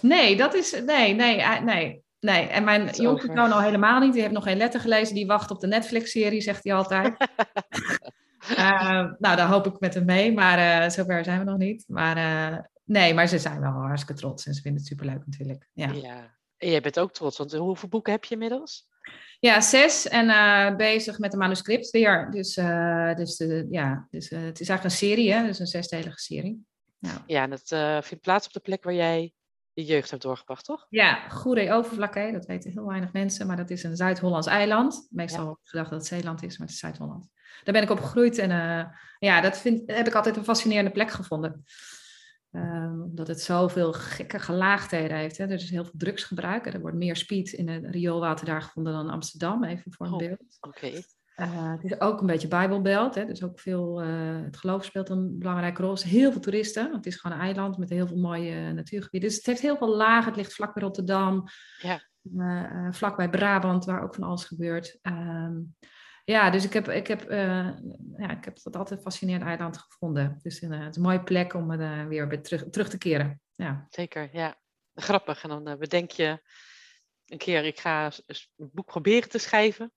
Nee, 0.01 0.37
dat 0.37 0.55
is. 0.55 0.83
Nee, 0.85 1.15
nee, 1.15 1.61
nee. 1.61 2.05
Nee, 2.25 2.47
en 2.47 2.65
mijn 2.65 2.91
jongste 2.91 3.33
zoon 3.35 3.53
al 3.53 3.61
helemaal 3.61 4.01
niet. 4.01 4.13
Die 4.13 4.21
heeft 4.23 4.35
nog 4.35 4.45
geen 4.45 4.57
letter 4.57 4.81
gelezen. 4.81 5.15
Die 5.15 5.27
wacht 5.27 5.51
op 5.51 5.61
de 5.61 5.67
Netflix-serie, 5.67 6.41
zegt 6.41 6.65
hij 6.65 6.75
altijd. 6.75 7.29
uh, 8.51 9.11
nou, 9.25 9.37
daar 9.37 9.49
hoop 9.49 9.67
ik 9.67 9.81
met 9.81 9.95
hem 9.95 10.05
mee. 10.05 10.33
Maar 10.33 10.83
uh, 10.85 10.91
zover 10.91 11.25
zijn 11.25 11.39
we 11.39 11.45
nog 11.45 11.59
niet. 11.59 11.85
Maar 11.87 12.17
uh, 12.17 12.59
nee, 12.85 13.15
maar 13.15 13.27
ze 13.27 13.39
zijn 13.39 13.61
wel 13.61 13.71
hartstikke 13.71 14.21
trots. 14.21 14.47
En 14.47 14.55
ze 14.55 14.61
vinden 14.61 14.81
het 14.81 14.91
superleuk 14.91 15.27
natuurlijk. 15.27 15.69
Ja. 15.73 15.93
ja. 15.93 16.37
En 16.57 16.71
jij 16.71 16.81
bent 16.81 16.99
ook 16.99 17.13
trots. 17.13 17.39
Want 17.39 17.53
hoeveel 17.53 17.89
boeken 17.89 18.13
heb 18.13 18.25
je 18.25 18.35
inmiddels? 18.35 18.89
Ja, 19.41 19.61
zes. 19.61 20.09
En 20.09 20.77
bezig 20.77 21.19
met 21.19 21.33
een 21.33 21.39
manuscript 21.39 21.91
weer. 21.91 22.29
Dus, 22.31 22.55
dus, 23.17 23.45
ja, 23.71 24.07
dus 24.11 24.31
het 24.31 24.61
is 24.61 24.69
eigenlijk 24.69 24.85
een 24.85 24.91
serie, 24.91 25.33
hè? 25.33 25.47
Dus 25.47 25.59
een 25.59 25.67
zesdelige 25.67 26.19
serie. 26.19 26.67
Ja, 26.99 27.23
ja 27.27 27.43
en 27.43 27.51
dat 27.51 27.69
vindt 28.05 28.25
plaats 28.25 28.47
op 28.47 28.53
de 28.53 28.61
plek 28.61 28.85
waar 28.85 28.95
jij 28.95 29.33
je 29.75 29.85
jeugd 29.85 30.11
hebt 30.11 30.23
doorgebracht, 30.23 30.65
toch? 30.65 30.87
Ja, 30.89 31.29
Goeree 31.29 31.73
Overvlakke, 31.73 32.31
dat 32.33 32.47
weten 32.47 32.71
heel 32.71 32.87
weinig 32.87 33.13
mensen, 33.13 33.47
maar 33.47 33.57
dat 33.57 33.71
is 33.71 33.83
een 33.83 33.97
Zuid-Hollands 33.97 34.47
eiland. 34.47 35.07
Meestal 35.11 35.45
wordt 35.45 35.69
gedacht 35.69 35.91
dat 35.91 35.99
het 35.99 36.09
Zeeland 36.09 36.43
is, 36.43 36.59
maar 36.59 36.67
het 36.67 36.77
is 36.77 36.83
Zuid-Holland. 36.83 37.29
Daar 37.65 37.75
ben 37.75 37.83
ik 37.83 37.91
op 37.91 38.01
gegroeid 38.01 38.39
en 38.39 38.51
uh, 38.51 38.85
ja, 39.19 39.41
dat 39.41 39.59
vind, 39.59 39.91
heb 39.91 40.07
ik 40.07 40.15
altijd 40.15 40.37
een 40.37 40.45
fascinerende 40.45 40.91
plek 40.91 41.11
gevonden. 41.11 41.65
Um, 42.51 43.03
omdat 43.03 43.29
het 43.29 43.41
zoveel 43.41 43.93
gekke 43.93 44.39
gelaagdheden 44.39 45.17
heeft. 45.17 45.37
Hè. 45.37 45.45
Er 45.45 45.53
is 45.53 45.71
heel 45.71 45.85
veel 45.85 45.93
drugsgebruik. 45.97 46.67
Er 46.67 46.81
wordt 46.81 46.97
meer 46.97 47.17
speed 47.17 47.53
in 47.53 47.69
het 47.69 47.85
rioolwater 47.85 48.47
daar 48.47 48.63
gevonden 48.63 48.93
dan 48.93 49.07
in 49.07 49.13
Amsterdam, 49.13 49.65
even 49.65 49.93
voor 49.93 50.07
een 50.07 50.13
oh, 50.13 50.19
beeld. 50.19 50.57
Oké. 50.61 50.87
Okay. 50.87 51.05
Uh, 51.37 51.73
het 51.73 51.85
is 51.85 52.01
ook 52.01 52.21
een 52.21 52.27
beetje 52.27 52.49
Bijbelbelt. 52.49 53.15
Hè? 53.15 53.25
Dus 53.27 53.43
ook 53.43 53.61
veel, 53.61 54.03
uh, 54.03 54.43
het 54.45 54.57
geloof 54.57 54.85
speelt 54.85 55.09
een 55.09 55.39
belangrijke 55.39 55.83
rol. 55.83 55.91
Er 55.91 55.99
zijn 55.99 56.13
heel 56.13 56.33
veel 56.33 56.41
toeristen. 56.41 56.93
Het 56.93 57.07
is 57.07 57.17
gewoon 57.17 57.37
een 57.37 57.43
eiland 57.43 57.79
met 57.79 57.89
heel 57.89 58.07
veel 58.07 58.17
mooie 58.17 58.73
natuurgebieden. 58.73 59.29
Dus 59.29 59.39
het 59.39 59.47
heeft 59.47 59.61
heel 59.61 59.77
veel 59.77 59.97
lagen. 59.97 60.27
Het 60.27 60.37
ligt 60.37 60.55
vlak 60.55 60.75
bij 60.75 60.83
Rotterdam. 60.83 61.45
Ja. 61.81 62.01
Uh, 62.37 62.93
vlak 62.93 63.17
bij 63.17 63.29
Brabant, 63.29 63.85
waar 63.85 64.03
ook 64.03 64.15
van 64.15 64.25
alles 64.25 64.45
gebeurt. 64.45 64.99
Um, 65.03 65.77
ja, 66.25 66.51
dus 66.51 66.65
ik 66.65 66.73
heb, 66.73 66.89
ik, 66.89 67.07
heb, 67.07 67.31
ja, 68.17 68.31
ik 68.31 68.45
heb 68.45 68.63
dat 68.63 68.77
altijd 68.77 68.99
een 68.99 69.05
fascinerend 69.05 69.45
eiland 69.45 69.79
gevonden. 69.79 70.39
Dus 70.43 70.61
het 70.61 70.73
is 70.73 70.97
een 70.97 71.03
mooie 71.03 71.23
plek 71.23 71.55
om 71.55 71.71
er 71.71 72.09
weer 72.09 72.43
terug, 72.43 72.65
terug 72.71 72.89
te 72.89 72.99
keren. 72.99 73.41
Ja. 73.55 73.87
Zeker, 73.91 74.29
ja. 74.33 74.57
Grappig. 74.95 75.43
En 75.43 75.49
dan 75.49 75.79
bedenk 75.79 76.11
je 76.11 76.43
een 77.27 77.39
keer, 77.39 77.65
ik 77.65 77.81
ga 77.81 78.13
een 78.27 78.71
boek 78.73 78.87
proberen 78.87 79.29
te 79.29 79.39
schrijven 79.39 79.93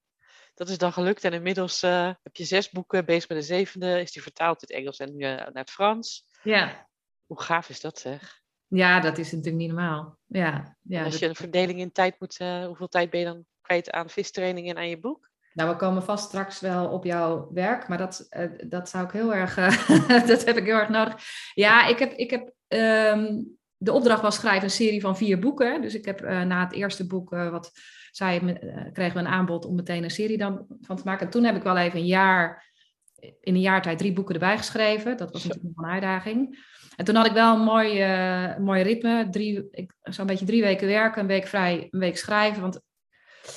dat 0.57 0.69
is 0.69 0.77
dan 0.77 0.93
gelukt. 0.93 1.23
En 1.23 1.33
inmiddels 1.33 1.83
uh, 1.83 2.11
heb 2.23 2.35
je 2.35 2.43
zes 2.43 2.69
boeken, 2.69 3.05
bezig 3.05 3.29
met 3.29 3.37
de 3.37 3.43
zevende. 3.43 4.01
Is 4.01 4.11
die 4.11 4.21
vertaald 4.21 4.61
in 4.61 4.67
het 4.67 4.77
Engels 4.77 4.97
en 4.97 5.21
uh, 5.21 5.35
naar 5.35 5.51
het 5.53 5.71
Frans. 5.71 6.25
Ja. 6.43 6.87
Hoe 7.25 7.41
gaaf 7.41 7.69
is 7.69 7.81
dat 7.81 7.99
zeg? 7.99 8.41
Ja, 8.67 8.99
dat 8.99 9.17
is 9.17 9.31
natuurlijk 9.31 9.57
niet 9.57 9.71
normaal. 9.71 10.17
Ja, 10.25 10.77
ja, 10.81 10.99
en 10.99 11.03
als 11.03 11.11
dat... 11.11 11.19
je 11.19 11.27
een 11.27 11.35
verdeling 11.35 11.79
in 11.79 11.91
tijd 11.91 12.19
moet, 12.19 12.39
uh, 12.39 12.65
hoeveel 12.65 12.87
tijd 12.87 13.09
ben 13.09 13.19
je 13.19 13.25
dan 13.25 13.45
kwijt 13.61 13.91
aan 13.91 14.09
vistraining 14.09 14.69
en 14.69 14.77
aan 14.77 14.89
je 14.89 14.99
boek? 14.99 15.29
Nou, 15.53 15.69
we 15.69 15.75
komen 15.75 16.03
vast 16.03 16.25
straks 16.25 16.59
wel 16.59 16.87
op 16.87 17.03
jouw 17.03 17.49
werk, 17.53 17.87
maar 17.87 17.97
dat, 17.97 18.27
dat 18.67 18.89
zou 18.89 19.05
ik 19.05 19.11
heel 19.11 19.33
erg, 19.33 19.55
dat 20.27 20.45
heb 20.45 20.57
ik 20.57 20.65
heel 20.65 20.79
erg 20.79 20.89
nodig. 20.89 21.15
Ja, 21.53 21.87
ik 21.87 21.99
heb, 21.99 22.11
ik 22.11 22.29
heb 22.29 22.53
um, 22.67 23.57
de 23.77 23.91
opdracht 23.91 24.21
was 24.21 24.35
schrijven 24.35 24.63
een 24.63 24.69
serie 24.69 25.01
van 25.01 25.17
vier 25.17 25.39
boeken. 25.39 25.81
Dus 25.81 25.93
ik 25.93 26.05
heb 26.05 26.21
na 26.21 26.63
het 26.63 26.73
eerste 26.73 27.07
boek 27.07 27.29
wat 27.29 27.71
zei, 28.17 28.39
uh, 28.39 28.91
kregen 28.93 29.13
we 29.13 29.19
een 29.19 29.33
aanbod 29.33 29.65
om 29.65 29.75
meteen 29.75 30.03
een 30.03 30.09
serie 30.12 30.38
dan 30.38 30.65
van 30.81 30.95
te 30.95 31.01
maken. 31.05 31.25
En 31.25 31.31
toen 31.31 31.43
heb 31.43 31.55
ik 31.55 31.63
wel 31.63 31.77
even 31.77 32.00
een 32.00 32.05
jaar, 32.05 32.71
in 33.19 33.55
een 33.55 33.59
jaar 33.59 33.81
tijd 33.81 33.97
drie 33.97 34.13
boeken 34.13 34.33
erbij 34.33 34.57
geschreven. 34.57 35.17
Dat 35.17 35.31
was 35.31 35.43
natuurlijk 35.43 35.75
nog 35.75 35.86
een 35.86 35.91
uitdaging. 35.91 36.65
En 36.95 37.05
toen 37.05 37.15
had 37.15 37.25
ik 37.25 37.31
wel 37.31 37.55
een 37.55 37.63
mooi, 37.63 38.03
uh, 38.03 38.57
mooi 38.57 38.83
ritme. 38.83 39.27
Drie, 39.29 39.67
ik, 39.71 39.93
zo'n 40.01 40.25
beetje 40.25 40.45
drie 40.45 40.62
weken 40.62 40.88
werken, 40.88 41.21
een 41.21 41.27
week 41.27 41.47
vrij, 41.47 41.88
een 41.89 42.00
week 42.00 42.17
schrijven. 42.17 42.62
Want 42.62 42.81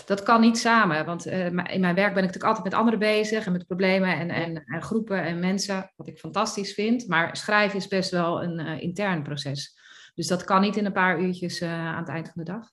dat 0.06 0.22
kan 0.22 0.40
niet 0.40 0.58
samen. 0.58 1.04
Want 1.04 1.26
uh, 1.26 1.46
in 1.46 1.54
mijn 1.54 1.94
werk 1.94 1.94
ben 1.94 2.04
ik 2.06 2.14
natuurlijk 2.14 2.44
altijd 2.44 2.64
met 2.64 2.74
anderen 2.74 2.98
bezig 2.98 3.46
en 3.46 3.52
met 3.52 3.66
problemen 3.66 4.18
en, 4.18 4.30
en, 4.30 4.64
en 4.64 4.82
groepen 4.82 5.22
en 5.22 5.38
mensen, 5.38 5.92
wat 5.96 6.08
ik 6.08 6.18
fantastisch 6.18 6.74
vind. 6.74 7.08
Maar 7.08 7.36
schrijven 7.36 7.78
is 7.78 7.88
best 7.88 8.10
wel 8.10 8.42
een 8.42 8.60
uh, 8.60 8.80
intern 8.80 9.22
proces. 9.22 9.78
Dus 10.14 10.26
dat 10.26 10.44
kan 10.44 10.60
niet 10.60 10.76
in 10.76 10.84
een 10.84 10.92
paar 10.92 11.20
uurtjes 11.20 11.60
uh, 11.60 11.72
aan 11.72 11.98
het 11.98 12.08
eind 12.08 12.30
van 12.32 12.44
de 12.44 12.52
dag. 12.52 12.70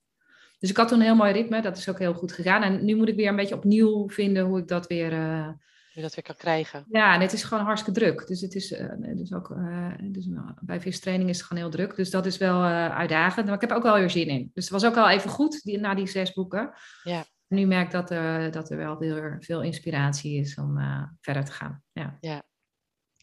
Dus 0.60 0.70
ik 0.70 0.78
had 0.78 0.88
toen 0.88 1.00
een 1.00 1.06
heel 1.06 1.16
mooi 1.16 1.32
ritme, 1.32 1.62
dat 1.62 1.78
is 1.78 1.90
ook 1.90 2.00
heel 2.00 2.14
goed 2.14 2.32
gegaan. 2.32 2.64
En 2.64 2.86
nu 2.86 2.96
moet 2.96 3.08
ik 3.08 3.16
weer 3.16 3.28
een 3.28 3.36
beetje 3.36 3.56
opnieuw 3.56 4.10
vinden 4.10 4.46
hoe 4.46 4.60
ik 4.60 4.68
dat 4.68 4.88
weer... 4.88 5.12
Uh... 5.12 5.46
Hoe 5.46 5.56
je 5.94 6.02
dat 6.02 6.16
weer 6.16 6.24
kan 6.24 6.36
krijgen. 6.36 6.86
Ja, 6.90 7.14
en 7.14 7.22
het 7.22 7.34
is 7.34 7.44
gewoon 7.44 7.64
hartstikke 7.64 8.00
druk. 8.00 8.28
Dus 8.28 8.42
het 8.42 8.56
is 8.56 8.72
uh, 8.72 9.16
dus 9.16 9.34
ook, 9.34 9.50
uh, 9.50 9.94
dus, 10.02 10.28
bij 10.62 10.82
vistraining 10.82 11.30
is 11.30 11.38
het 11.38 11.46
gewoon 11.46 11.64
heel 11.64 11.72
druk. 11.72 11.96
Dus 11.96 12.10
dat 12.10 12.26
is 12.26 12.38
wel 12.38 12.64
uitdagend. 12.64 13.46
Maar 13.46 13.56
ik 13.56 13.62
heb 13.62 13.72
ook 13.72 13.84
wel 13.84 13.96
weer 13.96 14.10
zin 14.10 14.28
in. 14.28 14.52
Dus 14.54 14.64
het 14.64 14.74
was 14.74 14.86
ook 14.86 14.96
wel 14.96 15.10
even 15.10 15.30
goed 15.30 15.64
die, 15.64 15.80
na 15.80 15.94
die 15.94 16.08
zes 16.08 16.34
boeken. 16.34 16.74
Ja. 17.04 17.26
Nu 17.48 17.66
merk 17.66 17.86
ik 17.86 17.92
dat, 17.92 18.08
dat 18.54 18.72
er 18.72 18.78
wel 18.78 18.98
weer 18.98 19.38
veel 19.40 19.62
inspiratie 19.62 20.40
is 20.40 20.58
om 20.58 20.78
verder 21.22 21.46
te 21.46 21.52
gaan. 21.52 21.84
Ja. 21.92 22.18
ja, 22.20 22.44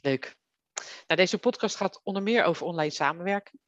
leuk. 0.00 0.36
Nou, 1.06 1.20
deze 1.20 1.38
podcast 1.38 1.76
gaat 1.76 2.00
onder 2.02 2.22
meer 2.22 2.44
over 2.44 2.66
online 2.66 2.90
samenwerken. 2.90 3.58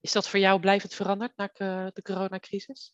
Is 0.00 0.12
dat 0.12 0.28
voor 0.28 0.40
jou 0.40 0.60
blijvend 0.60 0.94
veranderd 0.94 1.32
na 1.36 1.50
de 1.92 2.02
coronacrisis? 2.02 2.92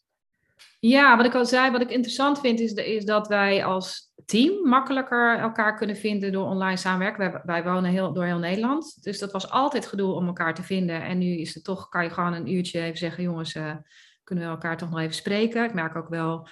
Ja, 0.79 1.17
wat 1.17 1.27
ik 1.27 1.35
al 1.35 1.47
zei, 1.47 1.71
wat 1.71 1.81
ik 1.81 1.91
interessant 1.91 2.41
vind, 2.41 2.61
is, 2.61 2.73
is 2.73 3.05
dat 3.05 3.29
wij 3.29 3.65
als 3.65 4.13
team 4.25 4.69
makkelijker 4.69 5.39
elkaar 5.39 5.77
kunnen 5.77 5.97
vinden 5.97 6.33
door 6.33 6.47
online 6.47 6.77
samenwerken. 6.77 7.31
Wij, 7.33 7.41
wij, 7.45 7.73
wonen 7.73 7.91
heel, 7.91 8.13
door 8.13 8.25
heel 8.25 8.39
Nederland. 8.39 9.03
Dus 9.03 9.19
dat 9.19 9.33
was 9.33 9.51
altijd 9.51 9.87
gedoe 9.87 10.13
om 10.13 10.27
elkaar 10.27 10.55
te 10.55 10.63
vinden. 10.63 11.03
En 11.03 11.19
nu 11.19 11.37
is 11.37 11.55
het 11.55 11.65
toch, 11.65 11.89
kan 11.89 12.05
je 12.05 12.11
gewoon 12.11 12.33
een 12.33 12.53
uurtje 12.53 12.81
even 12.81 12.99
zeggen, 12.99 13.23
jongens, 13.23 13.55
uh, 13.55 13.77
kunnen 14.25 14.45
we 14.45 14.51
elkaar 14.51 14.77
toch 14.77 14.91
nog 14.91 15.01
even 15.01 15.15
spreken. 15.15 15.65
Ik 15.65 15.75
merk 15.75 15.97
ook 15.97 16.09
wel 16.09 16.49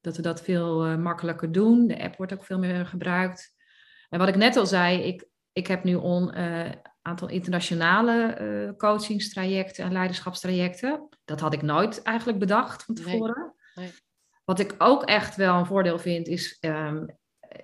dat 0.00 0.16
we 0.16 0.22
dat 0.22 0.42
veel 0.42 0.98
makkelijker 0.98 1.52
doen. 1.52 1.86
De 1.86 2.02
app 2.02 2.16
wordt 2.16 2.32
ook 2.32 2.44
veel 2.44 2.58
meer 2.58 2.86
gebruikt. 2.86 3.54
En 4.08 4.18
wat 4.18 4.28
ik 4.28 4.36
net 4.36 4.56
al 4.56 4.66
zei, 4.66 5.02
ik, 5.02 5.28
ik 5.52 5.66
heb 5.66 5.84
nu 5.84 5.96
een 5.96 6.34
aantal 7.06 7.28
internationale 7.28 8.74
coachingstrajecten 8.78 9.84
en 9.84 9.92
leiderschapstrajecten. 9.92 11.08
Dat 11.24 11.40
had 11.40 11.52
ik 11.52 11.62
nooit 11.62 12.02
eigenlijk 12.02 12.38
bedacht 12.38 12.82
van 12.84 12.94
tevoren. 12.94 13.54
Nee. 13.74 13.90
Wat 14.44 14.58
ik 14.58 14.74
ook 14.78 15.02
echt 15.02 15.36
wel 15.36 15.54
een 15.54 15.66
voordeel 15.66 15.98
vind, 15.98 16.26
is 16.26 16.56
ehm, 16.60 17.04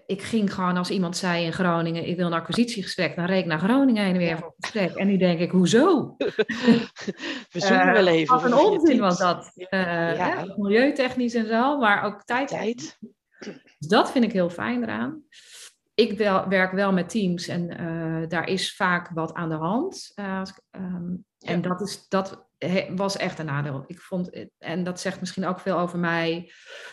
ik 0.07 0.23
ging 0.23 0.55
gewoon 0.55 0.77
als 0.77 0.91
iemand 0.91 1.17
zei 1.17 1.45
in 1.45 1.53
Groningen, 1.53 2.09
ik 2.09 2.17
wil 2.17 2.27
een 2.27 2.33
acquisitiegesprek, 2.33 3.17
dan 3.17 3.25
reed 3.25 3.41
ik 3.41 3.47
naar 3.47 3.59
Groningen 3.59 4.05
heen 4.05 4.13
en 4.13 4.19
weer 4.19 4.39
voor 4.39 4.47
een 4.47 4.55
gesprek. 4.61 4.95
En 4.95 5.07
nu 5.07 5.17
denk 5.17 5.41
ik, 5.41 5.51
hoezo? 5.51 6.15
We 7.53 7.61
zoeken 7.61 7.87
uh, 7.87 7.93
wel 7.93 8.07
even. 8.07 8.35
Wat 8.35 8.45
een 8.45 8.55
onzin 8.55 9.01
was 9.01 9.19
dat. 9.19 9.53
Uh, 9.55 10.17
ja. 10.17 10.55
milieutechnisch 10.57 11.35
en 11.35 11.47
zo, 11.47 11.79
maar 11.79 12.05
ook 12.05 12.23
tijd. 12.25 12.49
tijd. 12.49 12.99
Dus 13.79 13.89
dat 13.89 14.13
vind 14.13 14.25
ik 14.25 14.33
heel 14.33 14.51
fijn 14.51 14.83
eraan. 14.83 15.23
Ik 15.95 16.19
wel, 16.19 16.49
werk 16.49 16.73
wel 16.73 16.93
met 16.93 17.09
teams 17.09 17.49
en 17.49 17.81
uh, 17.81 18.29
daar 18.29 18.49
is 18.49 18.77
vaak 18.77 19.11
wat 19.15 19.35
aan 19.35 19.49
de 19.49 19.55
hand. 19.55 20.13
Um, 20.73 21.25
en 21.39 21.63
dat, 21.63 21.81
is, 21.81 22.09
dat 22.09 22.49
was 22.95 23.17
echt 23.17 23.39
een 23.39 23.47
nadeel. 23.47 23.85
Ik 23.87 24.01
vond, 24.01 24.49
en 24.59 24.85
dat 24.85 25.01
zegt 25.01 25.21
misschien 25.21 25.45
ook 25.45 25.61
veel 25.61 25.79
over 25.79 25.99
mij, 25.99 26.53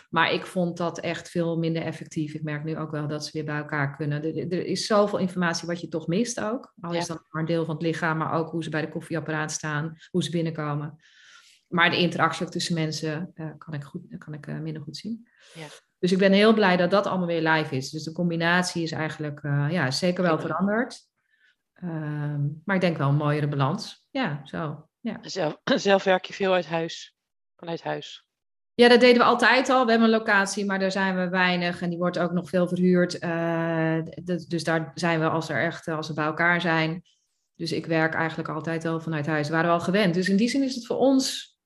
maar 0.09 0.33
ik 0.33 0.45
vond 0.45 0.77
dat 0.77 0.99
echt 0.99 1.29
veel 1.29 1.57
minder 1.57 1.81
effectief. 1.81 2.33
Ik 2.33 2.43
merk 2.43 2.63
nu 2.63 2.77
ook 2.77 2.91
wel 2.91 3.07
dat 3.07 3.25
ze 3.25 3.31
weer 3.33 3.45
bij 3.45 3.57
elkaar 3.57 3.95
kunnen. 3.95 4.23
Er, 4.23 4.51
er 4.51 4.65
is 4.65 4.85
zoveel 4.85 5.19
informatie 5.19 5.67
wat 5.67 5.81
je 5.81 5.87
toch 5.87 6.07
mist 6.07 6.39
ook. 6.39 6.73
Al 6.81 6.93
is 6.93 7.07
dat 7.07 7.25
maar 7.29 7.41
een 7.41 7.47
deel 7.47 7.65
van 7.65 7.73
het 7.73 7.83
lichaam, 7.83 8.17
maar 8.17 8.33
ook 8.33 8.49
hoe 8.49 8.63
ze 8.63 8.69
bij 8.69 8.81
de 8.81 8.89
koffieapparaat 8.89 9.51
staan, 9.51 9.97
hoe 10.11 10.23
ze 10.23 10.31
binnenkomen. 10.31 10.95
Maar 11.67 11.89
de 11.89 11.97
interactie 11.97 12.45
ook 12.45 12.51
tussen 12.51 12.75
mensen 12.75 13.31
uh, 13.35 13.49
kan 13.57 13.73
ik, 13.73 13.83
goed, 13.83 14.17
kan 14.17 14.33
ik 14.33 14.47
minder 14.47 14.81
goed 14.81 14.97
zien. 14.97 15.27
Ja. 15.53 15.65
Dus 15.99 16.11
ik 16.11 16.17
ben 16.17 16.31
heel 16.31 16.53
blij 16.53 16.77
dat 16.77 16.91
dat 16.91 17.07
allemaal 17.07 17.27
weer 17.27 17.49
live 17.49 17.75
is. 17.75 17.89
Dus 17.89 18.03
de 18.03 18.11
combinatie 18.11 18.83
is 18.83 18.91
eigenlijk 18.91 19.43
uh, 19.43 19.67
ja, 19.69 19.91
zeker 19.91 20.23
wel 20.23 20.39
veranderd. 20.39 21.07
Ehm, 21.73 22.47
maar 22.65 22.75
ik 22.75 22.81
denk 22.81 22.97
wel 22.97 23.09
een 23.09 23.15
mooiere 23.15 23.47
balans. 23.47 24.07
Ja, 24.09 24.41
zo. 24.43 24.89
Ja. 24.99 25.17
Zelf, 25.21 25.57
zelf 25.75 26.03
werk 26.03 26.25
je 26.25 26.33
veel 26.33 26.53
uit 26.53 26.67
huis, 26.67 27.15
vanuit 27.55 27.83
huis? 27.83 28.27
Ja, 28.73 28.87
dat 28.87 28.99
deden 28.99 29.17
we 29.17 29.23
altijd 29.23 29.69
al. 29.69 29.85
We 29.85 29.91
hebben 29.91 30.09
een 30.09 30.17
locatie, 30.17 30.65
maar 30.65 30.79
daar 30.79 30.91
zijn 30.91 31.15
we 31.15 31.29
weinig 31.29 31.81
en 31.81 31.89
die 31.89 31.97
wordt 31.97 32.19
ook 32.19 32.31
nog 32.31 32.49
veel 32.49 32.67
verhuurd. 32.67 33.23
Uh, 33.23 33.99
dus 34.47 34.63
daar 34.63 34.91
zijn 34.95 35.19
we 35.19 35.29
als 35.29 35.49
er 35.49 35.61
echt, 35.61 35.87
als 35.87 36.07
we 36.07 36.13
bij 36.13 36.25
elkaar 36.25 36.61
zijn. 36.61 37.03
Dus 37.55 37.71
ik 37.71 37.85
werk 37.85 38.13
eigenlijk 38.13 38.49
altijd 38.49 38.85
al 38.85 38.99
vanuit 38.99 39.25
huis. 39.25 39.47
We 39.47 39.53
waren 39.53 39.71
al 39.71 39.79
gewend. 39.79 40.13
Dus 40.13 40.29
in 40.29 40.37
die 40.37 40.49
zin 40.49 40.63
is 40.63 40.75
het 40.75 40.85
voor 40.85 40.97
ons 40.97 41.57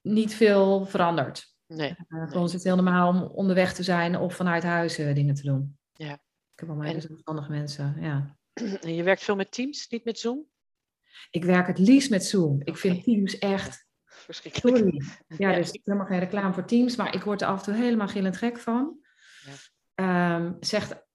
niet 0.00 0.34
veel 0.34 0.86
veranderd. 0.86 1.56
Nee, 1.68 1.96
uh, 2.08 2.30
Voor 2.30 2.40
ons 2.40 2.46
is 2.46 2.52
het 2.52 2.64
heel 2.64 2.74
normaal 2.74 3.08
om 3.08 3.22
onderweg 3.22 3.74
te 3.74 3.82
zijn 3.82 4.16
of 4.16 4.34
vanuit 4.34 4.62
huis 4.62 4.98
uh, 4.98 5.14
dingen 5.14 5.34
te 5.34 5.42
doen. 5.42 5.78
Ja. 5.92 6.12
Ik 6.12 6.60
heb 6.60 6.68
al 6.68 6.74
mij 6.74 6.88
en... 6.88 6.94
dus 6.94 7.06
verstandige 7.06 7.50
mensen, 7.50 7.96
ja. 8.00 8.36
En 8.80 8.94
je 8.94 9.02
werkt 9.02 9.22
veel 9.22 9.36
met 9.36 9.52
Teams, 9.52 9.88
niet 9.88 10.04
met 10.04 10.18
Zoom? 10.18 10.46
Ik 11.30 11.44
werk 11.44 11.66
het 11.66 11.78
liefst 11.78 12.10
met 12.10 12.24
Zoom. 12.24 12.60
Ik 12.64 12.76
vind 12.76 13.04
Teams 13.04 13.38
echt... 13.38 13.86
Verschrikkelijk. 14.04 14.76
Sorry. 14.76 15.02
Ja, 15.38 15.54
dus 15.54 15.70
ik 15.70 15.80
helemaal 15.84 16.06
geen 16.06 16.18
reclame 16.18 16.52
voor 16.52 16.64
Teams, 16.64 16.96
maar 16.96 17.14
ik 17.14 17.22
word 17.22 17.42
er 17.42 17.48
af 17.48 17.58
en 17.58 17.64
toe 17.64 17.82
helemaal 17.82 18.08
gillend 18.08 18.36
gek 18.36 18.58
van. 18.58 18.98
Ja. 19.94 20.36
Um, 20.36 20.56
zegt 20.60 21.07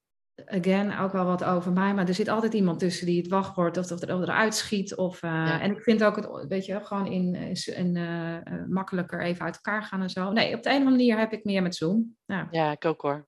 again 0.46 0.98
ook 0.98 1.12
wel 1.12 1.26
wat 1.26 1.44
over 1.44 1.72
mij, 1.72 1.94
maar 1.94 2.08
er 2.08 2.14
zit 2.14 2.28
altijd 2.28 2.54
iemand 2.54 2.80
tussen 2.80 3.06
die 3.06 3.22
het 3.22 3.28
wachtwoord 3.28 3.78
of, 3.78 3.92
of, 3.92 4.02
er, 4.02 4.22
eruit 4.22 4.56
schiet. 4.56 4.96
Of, 4.96 5.24
uh, 5.24 5.64
En 5.64 5.72
ik 5.72 5.82
vind 5.82 6.04
ook 6.04 6.16
het, 6.16 6.48
weet 6.48 6.66
je, 6.66 6.84
gewoon 6.84 7.08
in, 7.08 7.36
in 7.66 7.96
uh, 7.96 8.38
makkelijker 8.68 9.22
even 9.22 9.46
uit 9.46 9.56
elkaar 9.56 9.84
gaan 9.84 10.02
en 10.02 10.10
zo. 10.10 10.32
Nee, 10.32 10.56
op 10.56 10.64
de 10.64 10.70
een 10.70 10.76
of 10.76 10.82
andere 10.82 10.98
manier 10.98 11.18
heb 11.18 11.34
ik 11.34 11.44
meer 11.44 11.62
met 11.62 11.76
Zoom. 11.76 12.16
Ja, 12.26 12.48
ja 12.52 12.72
ik 12.72 12.86
ook 12.86 13.02
hoor. 13.02 13.28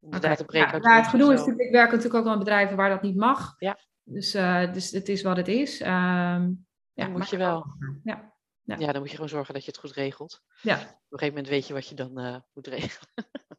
Okay. 0.00 0.36
Ja, 0.48 0.96
het 0.96 1.06
gedoe 1.06 1.32
is 1.32 1.38
natuurlijk, 1.38 1.66
ik 1.66 1.72
werk 1.72 1.90
natuurlijk 1.90 2.14
ook 2.14 2.24
wel 2.24 2.32
in 2.32 2.38
bedrijven 2.38 2.76
waar 2.76 2.88
dat 2.88 3.02
niet 3.02 3.16
mag. 3.16 3.54
Ja. 3.58 3.78
Dus, 4.02 4.34
uh, 4.34 4.72
dus 4.72 4.90
het 4.90 5.08
is 5.08 5.22
wat 5.22 5.36
het 5.36 5.48
is. 5.48 5.80
Um, 5.80 6.66
ja, 6.92 7.08
moet 7.08 7.30
je 7.30 7.36
wel. 7.36 7.66
Ja. 8.04 8.32
Ja. 8.62 8.76
ja. 8.78 8.92
dan 8.92 9.00
moet 9.00 9.08
je 9.08 9.14
gewoon 9.14 9.30
zorgen 9.30 9.54
dat 9.54 9.64
je 9.64 9.70
het 9.70 9.80
goed 9.80 9.92
regelt. 9.92 10.42
Ja. 10.62 10.74
Op 10.74 10.80
een 10.80 11.18
gegeven 11.18 11.34
moment 11.34 11.48
weet 11.48 11.66
je 11.66 11.74
wat 11.74 11.88
je 11.88 11.94
dan 11.94 12.42
moet 12.52 12.66
regelen. 12.66 13.08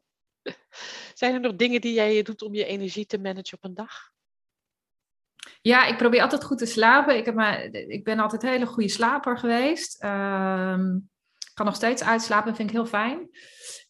Zijn 1.14 1.34
er 1.34 1.40
nog 1.40 1.56
dingen 1.56 1.80
die 1.80 1.92
jij 1.92 2.22
doet 2.22 2.42
om 2.42 2.54
je 2.54 2.64
energie 2.64 3.06
te 3.06 3.18
managen 3.18 3.56
op 3.56 3.64
een 3.64 3.74
dag? 3.74 4.10
Ja, 5.60 5.86
ik 5.86 5.96
probeer 5.96 6.22
altijd 6.22 6.44
goed 6.44 6.58
te 6.58 6.66
slapen. 6.66 7.16
Ik, 7.16 7.24
heb 7.24 7.34
maar, 7.34 7.62
ik 7.72 8.04
ben 8.04 8.18
altijd 8.18 8.42
een 8.42 8.48
hele 8.48 8.66
goede 8.66 8.88
slaper 8.88 9.38
geweest. 9.38 10.04
Um, 10.04 11.10
kan 11.54 11.66
nog 11.66 11.74
steeds 11.74 12.02
uitslapen, 12.02 12.56
vind 12.56 12.68
ik 12.68 12.74
heel 12.74 12.86
fijn. 12.86 13.28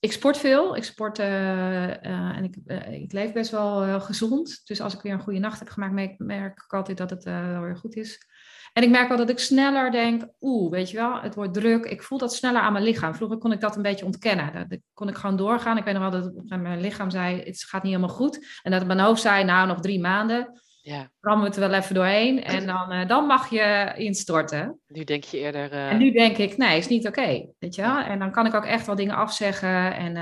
Ik 0.00 0.12
sport 0.12 0.38
veel. 0.38 0.76
Ik 0.76 0.84
sport 0.84 1.18
uh, 1.18 1.26
uh, 1.26 2.36
en 2.36 2.44
ik, 2.44 2.56
uh, 2.66 2.92
ik, 2.92 3.12
leef 3.12 3.32
best 3.32 3.50
wel 3.50 4.00
gezond. 4.00 4.60
Dus 4.64 4.80
als 4.80 4.94
ik 4.94 5.00
weer 5.00 5.12
een 5.12 5.20
goede 5.20 5.38
nacht 5.38 5.58
heb 5.58 5.68
gemaakt, 5.68 6.18
merk, 6.18 6.62
ik 6.64 6.72
altijd 6.72 6.98
dat 6.98 7.10
het 7.10 7.24
wel 7.24 7.60
weer 7.60 7.76
goed 7.76 7.96
is. 7.96 8.26
En 8.72 8.82
ik 8.82 8.90
merk 8.90 9.08
wel 9.08 9.16
dat 9.16 9.30
ik 9.30 9.38
sneller 9.38 9.90
denk, 9.90 10.24
oeh, 10.40 10.70
weet 10.70 10.90
je 10.90 10.96
wel, 10.96 11.20
het 11.20 11.34
wordt 11.34 11.54
druk. 11.54 11.84
Ik 11.84 12.02
voel 12.02 12.18
dat 12.18 12.34
sneller 12.34 12.60
aan 12.60 12.72
mijn 12.72 12.84
lichaam. 12.84 13.14
Vroeger 13.14 13.38
kon 13.38 13.52
ik 13.52 13.60
dat 13.60 13.76
een 13.76 13.82
beetje 13.82 14.04
ontkennen. 14.04 14.68
Dat 14.68 14.78
kon 14.94 15.08
ik 15.08 15.16
gewoon 15.16 15.36
doorgaan. 15.36 15.76
Ik 15.76 15.84
weet 15.84 15.94
nog 15.94 16.10
wel 16.10 16.20
dat 16.20 16.60
mijn 16.60 16.80
lichaam 16.80 17.10
zei, 17.10 17.42
het 17.42 17.64
gaat 17.64 17.82
niet 17.82 17.92
helemaal 17.92 18.16
goed. 18.16 18.60
En 18.62 18.70
dat 18.70 18.86
mijn 18.86 18.98
hoofd 19.00 19.22
zei, 19.22 19.44
nou, 19.44 19.66
nog 19.66 19.80
drie 19.80 20.00
maanden. 20.00 20.60
Ja. 20.84 21.10
Rammen 21.20 21.42
we 21.42 21.48
het 21.48 21.62
er 21.62 21.68
wel 21.68 21.78
even 21.78 21.94
doorheen 21.94 22.44
en 22.44 22.66
dan, 22.74 22.92
uh, 22.92 23.08
dan 23.08 23.26
mag 23.26 23.50
je 23.50 23.92
instorten. 23.96 24.80
Nu 24.86 25.04
denk 25.04 25.24
je 25.24 25.38
eerder. 25.38 25.72
Uh... 25.72 25.90
En 25.90 25.98
nu 25.98 26.12
denk 26.12 26.36
ik, 26.36 26.56
nee, 26.56 26.78
is 26.78 26.88
niet 26.88 27.06
oké. 27.06 27.46
weet 27.58 27.74
je 27.74 27.82
wel? 27.82 27.98
En 27.98 28.18
dan 28.18 28.30
kan 28.30 28.46
ik 28.46 28.54
ook 28.54 28.64
echt 28.64 28.86
wel 28.86 28.94
dingen 28.94 29.14
afzeggen. 29.14 29.94
En 29.94 30.16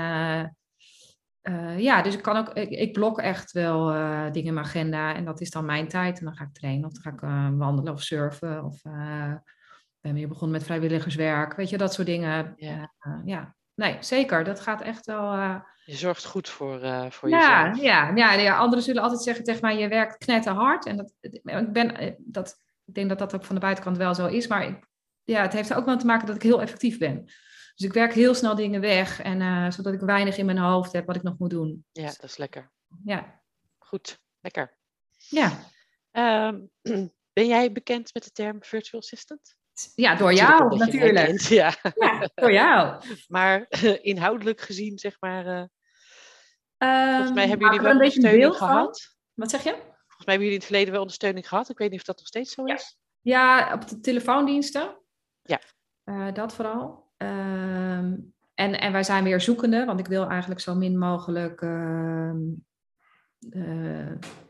uh, 1.41 1.79
ja, 1.79 2.01
dus 2.01 2.13
ik 2.13 2.21
kan 2.21 2.37
ook, 2.37 2.49
ik, 2.49 2.69
ik 2.69 2.93
blok 2.93 3.19
echt 3.19 3.51
wel 3.51 3.85
dingen 4.31 4.47
in 4.47 4.53
mijn 4.53 4.65
agenda. 4.65 5.15
En 5.15 5.25
dat 5.25 5.41
is 5.41 5.49
dan 5.49 5.65
mijn 5.65 5.87
tijd. 5.87 6.19
En 6.19 6.25
dan 6.25 6.35
ga 6.35 6.43
ik 6.43 6.53
trainen 6.53 6.85
of 6.85 6.93
dan 6.93 7.01
ga 7.01 7.09
ik 7.09 7.19
wandelen 7.57 7.93
of 7.93 8.01
surfen. 8.01 8.65
Of 8.65 8.81
ben 10.01 10.13
weer 10.13 10.27
begonnen 10.27 10.57
met 10.57 10.65
vrijwilligerswerk. 10.65 11.55
Weet 11.55 11.69
je, 11.69 11.77
dat 11.77 11.93
soort 11.93 12.07
dingen. 12.07 12.53
Ja. 12.55 12.93
ja. 13.25 13.55
Nee, 13.75 13.97
zeker. 13.99 14.43
Dat 14.43 14.59
gaat 14.59 14.81
echt 14.81 15.05
wel 15.05 15.61
je 15.85 15.95
zorgt 15.95 16.25
goed 16.25 16.49
voor, 16.49 16.83
uh, 16.83 17.09
voor 17.09 17.29
ja, 17.29 17.37
jezelf. 17.37 17.85
Ja, 17.85 18.15
ja, 18.15 18.33
ja, 18.33 18.57
anderen 18.57 18.83
zullen 18.83 19.01
altijd 19.01 19.21
zeggen 19.21 19.43
tegen 19.43 19.61
mij, 19.61 19.77
je 19.77 19.87
werkt 19.87 20.17
knetterhard. 20.17 20.85
En 20.85 20.97
dat, 20.97 21.13
ik, 21.19 21.41
ben, 21.43 21.97
eh, 21.97 22.13
dat, 22.17 22.57
ik 22.85 22.93
denk 22.93 23.09
dat 23.09 23.19
dat 23.19 23.35
ook 23.35 23.45
van 23.45 23.55
de 23.55 23.61
buitenkant 23.61 23.97
wel 23.97 24.15
zo 24.15 24.27
is. 24.27 24.47
Maar 24.47 24.67
ik, 24.67 24.87
ja, 25.23 25.41
het 25.41 25.53
heeft 25.53 25.69
er 25.69 25.77
ook 25.77 25.85
wel 25.85 25.97
te 25.97 26.05
maken 26.05 26.27
dat 26.27 26.35
ik 26.35 26.41
heel 26.41 26.61
effectief 26.61 26.97
ben. 26.97 27.25
Dus 27.75 27.85
ik 27.85 27.93
werk 27.93 28.13
heel 28.13 28.33
snel 28.33 28.55
dingen 28.55 28.81
weg. 28.81 29.21
En, 29.21 29.39
uh, 29.39 29.71
zodat 29.71 29.93
ik 29.93 29.99
weinig 29.99 30.37
in 30.37 30.45
mijn 30.45 30.57
hoofd 30.57 30.91
heb 30.91 31.05
wat 31.05 31.15
ik 31.15 31.23
nog 31.23 31.37
moet 31.37 31.49
doen. 31.49 31.85
Ja, 31.91 32.05
dat 32.05 32.23
is 32.23 32.37
lekker. 32.37 32.71
Ja. 33.03 33.41
Goed, 33.77 34.19
lekker. 34.39 34.77
Ja. 35.17 35.59
Um, 36.47 36.69
ben 37.33 37.47
jij 37.47 37.71
bekend 37.71 38.13
met 38.13 38.23
de 38.23 38.31
term 38.31 38.63
virtual 38.63 39.01
assistant? 39.01 39.55
Ja, 39.95 40.15
door 40.15 40.33
jou 40.33 40.77
natuurlijk. 40.77 41.39
ja. 41.39 41.73
ja. 41.95 42.29
door 42.35 42.51
jou. 42.51 43.01
Maar 43.27 43.65
inhoudelijk 44.01 44.61
gezien, 44.61 44.99
zeg 44.99 45.17
maar. 45.19 45.45
Uh, 45.45 47.09
volgens 47.09 47.31
mij 47.33 47.43
ehm, 47.43 47.49
hebben 47.49 47.67
jullie 47.67 47.81
wel 47.81 47.91
ondersteuning 47.91 48.55
gehad. 48.55 49.15
Wat 49.33 49.49
zeg 49.49 49.63
je? 49.63 49.69
Volgens 49.71 50.25
mij 50.25 50.35
hebben 50.35 50.47
jullie 50.47 50.53
in 50.53 50.59
het 50.59 50.65
verleden 50.65 50.91
wel 50.91 51.01
ondersteuning 51.01 51.47
gehad. 51.47 51.69
Ik 51.69 51.77
weet 51.77 51.89
niet 51.89 51.99
of 51.99 52.05
dat 52.05 52.17
nog 52.17 52.27
steeds 52.27 52.53
zo 52.53 52.63
is. 52.63 52.97
Ja, 53.21 53.73
op 53.73 53.87
de 53.87 53.99
telefoondiensten. 53.99 54.97
Ja. 55.41 55.59
Uh, 56.05 56.33
dat 56.33 56.53
vooral. 56.53 57.11
Uh, 57.17 57.97
en, 58.53 58.79
en 58.79 58.91
wij 58.91 59.03
zijn 59.03 59.23
weer 59.23 59.41
zoekende, 59.41 59.85
want 59.85 59.99
ik 59.99 60.07
wil 60.07 60.29
eigenlijk 60.29 60.61
zo 60.61 60.75
min 60.75 60.97
mogelijk. 60.97 61.61
Uh, 61.61 62.31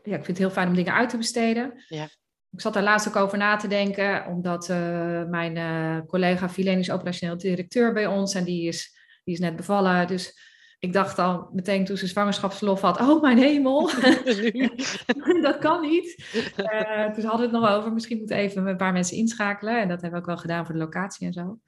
ja, 0.02 0.16
ik 0.16 0.24
vind 0.24 0.26
het 0.26 0.38
heel 0.38 0.50
fijn 0.50 0.68
om 0.68 0.74
dingen 0.74 0.94
uit 0.94 1.08
te 1.08 1.16
besteden. 1.16 1.84
Ja. 1.88 2.08
Ik 2.52 2.60
zat 2.60 2.74
daar 2.74 2.82
laatst 2.82 3.08
ook 3.08 3.16
over 3.16 3.38
na 3.38 3.56
te 3.56 3.68
denken, 3.68 4.26
omdat 4.26 4.68
uh, 4.68 4.76
mijn 5.24 5.56
uh, 5.56 6.06
collega 6.06 6.48
Filene 6.48 6.80
is 6.80 6.90
operationeel 6.90 7.36
directeur 7.36 7.92
bij 7.92 8.06
ons 8.06 8.34
en 8.34 8.44
die 8.44 8.68
is, 8.68 8.96
die 9.24 9.34
is 9.34 9.40
net 9.40 9.56
bevallen. 9.56 10.06
Dus 10.06 10.38
ik 10.78 10.92
dacht 10.92 11.18
al 11.18 11.48
meteen 11.52 11.84
toen 11.84 11.96
ze 11.96 12.06
zwangerschapsverlof 12.06 12.80
had, 12.80 13.00
oh 13.00 13.22
mijn 13.22 13.38
hemel, 13.38 13.90
dat 15.42 15.58
kan 15.58 15.80
niet. 15.80 16.24
Uh, 16.56 17.10
toen 17.12 17.24
hadden 17.24 17.50
we 17.50 17.56
het 17.56 17.62
nog 17.62 17.68
over, 17.68 17.92
misschien 17.92 18.18
moeten 18.18 18.36
we 18.36 18.42
even 18.42 18.66
een 18.66 18.76
paar 18.76 18.92
mensen 18.92 19.16
inschakelen. 19.16 19.80
En 19.80 19.88
dat 19.88 20.00
hebben 20.00 20.10
we 20.10 20.26
ook 20.26 20.32
wel 20.32 20.42
gedaan 20.42 20.64
voor 20.64 20.74
de 20.74 20.80
locatie 20.80 21.26
en 21.26 21.32
zo. 21.32 21.58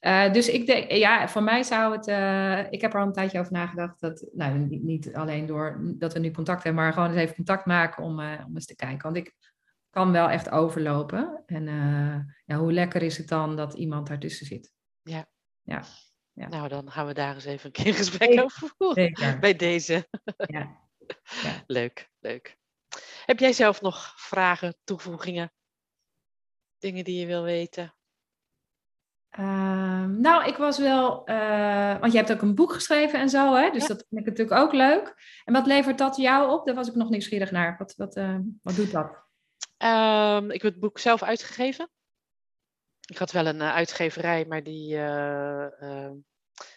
Uh, 0.00 0.32
dus 0.32 0.48
ik 0.48 0.66
denk, 0.66 0.90
ja, 0.90 1.28
voor 1.28 1.42
mij 1.42 1.62
zou 1.62 1.96
het. 1.96 2.08
Uh, 2.08 2.72
ik 2.72 2.80
heb 2.80 2.94
er 2.94 3.00
al 3.00 3.06
een 3.06 3.12
tijdje 3.12 3.38
over 3.38 3.52
nagedacht. 3.52 4.00
Dat, 4.00 4.28
nou, 4.32 4.58
niet, 4.58 4.82
niet, 4.82 5.14
alleen 5.14 5.46
door 5.46 5.94
dat 5.98 6.12
we 6.12 6.18
nu 6.18 6.30
contact 6.30 6.62
hebben, 6.62 6.82
maar 6.82 6.92
gewoon 6.92 7.08
eens 7.08 7.20
even 7.20 7.34
contact 7.34 7.66
maken 7.66 8.04
om, 8.04 8.20
uh, 8.20 8.32
om 8.46 8.54
eens 8.54 8.66
te 8.66 8.76
kijken. 8.76 9.02
Want 9.02 9.16
ik 9.16 9.34
kan 9.90 10.12
wel 10.12 10.28
echt 10.28 10.50
overlopen. 10.50 11.42
En 11.46 11.64
ja, 12.44 12.56
hoe 12.56 12.72
lekker 12.72 13.02
is 13.02 13.18
het 13.18 13.28
dan 13.28 13.56
dat 13.56 13.74
iemand 13.74 14.06
daartussen 14.06 14.46
zit? 14.46 14.72
Ja. 15.02 15.26
ja. 15.62 15.82
Ja. 16.38 16.48
Nou, 16.48 16.68
dan 16.68 16.90
gaan 16.90 17.06
we 17.06 17.14
daar 17.14 17.34
eens 17.34 17.44
even 17.44 17.66
een 17.66 17.72
keer 17.72 17.86
een 17.86 17.94
gesprek 17.94 18.40
over 18.42 18.72
voeren. 18.76 19.40
Bij 19.40 19.56
deze. 19.56 20.08
Ja. 20.36 20.78
ja. 21.42 21.62
Leuk, 21.66 22.10
leuk. 22.18 22.56
Heb 23.24 23.38
jij 23.38 23.52
zelf 23.52 23.80
nog 23.80 24.14
vragen, 24.16 24.76
toevoegingen? 24.84 25.52
Dingen 26.78 27.04
die 27.04 27.20
je 27.20 27.26
wil 27.26 27.42
weten? 27.42 27.94
Ehm, 29.28 30.20
nou, 30.20 30.46
ik 30.46 30.56
was 30.56 30.78
wel, 30.78 31.26
eh, 31.26 31.98
want 32.00 32.12
je 32.12 32.18
hebt 32.18 32.32
ook 32.32 32.42
een 32.42 32.54
boek 32.54 32.72
geschreven 32.72 33.20
en 33.20 33.28
zo, 33.28 33.54
hè? 33.54 33.70
dus 33.70 33.86
dat 33.86 34.04
vind 34.08 34.20
ik 34.20 34.26
natuurlijk 34.26 34.60
ook 34.60 34.72
leuk. 34.72 35.14
En 35.44 35.52
wat 35.52 35.66
levert 35.66 35.98
dat 35.98 36.16
jou 36.16 36.50
op? 36.50 36.66
Daar 36.66 36.74
was 36.74 36.88
ik 36.88 36.94
nog 36.94 37.08
nieuwsgierig 37.08 37.50
naar. 37.50 37.76
Wat, 37.78 37.94
wat, 37.96 38.16
uh, 38.16 38.38
wat 38.62 38.76
doet 38.76 38.90
dat? 38.90 39.27
Um, 39.84 40.50
ik 40.50 40.62
heb 40.62 40.72
het 40.72 40.80
boek 40.80 40.98
zelf 40.98 41.22
uitgegeven. 41.22 41.90
Ik 43.06 43.18
had 43.18 43.32
wel 43.32 43.46
een 43.46 43.60
uh, 43.60 43.74
uitgeverij, 43.74 44.44
maar 44.44 44.62
die 44.62 44.96
ehm, 44.96 46.14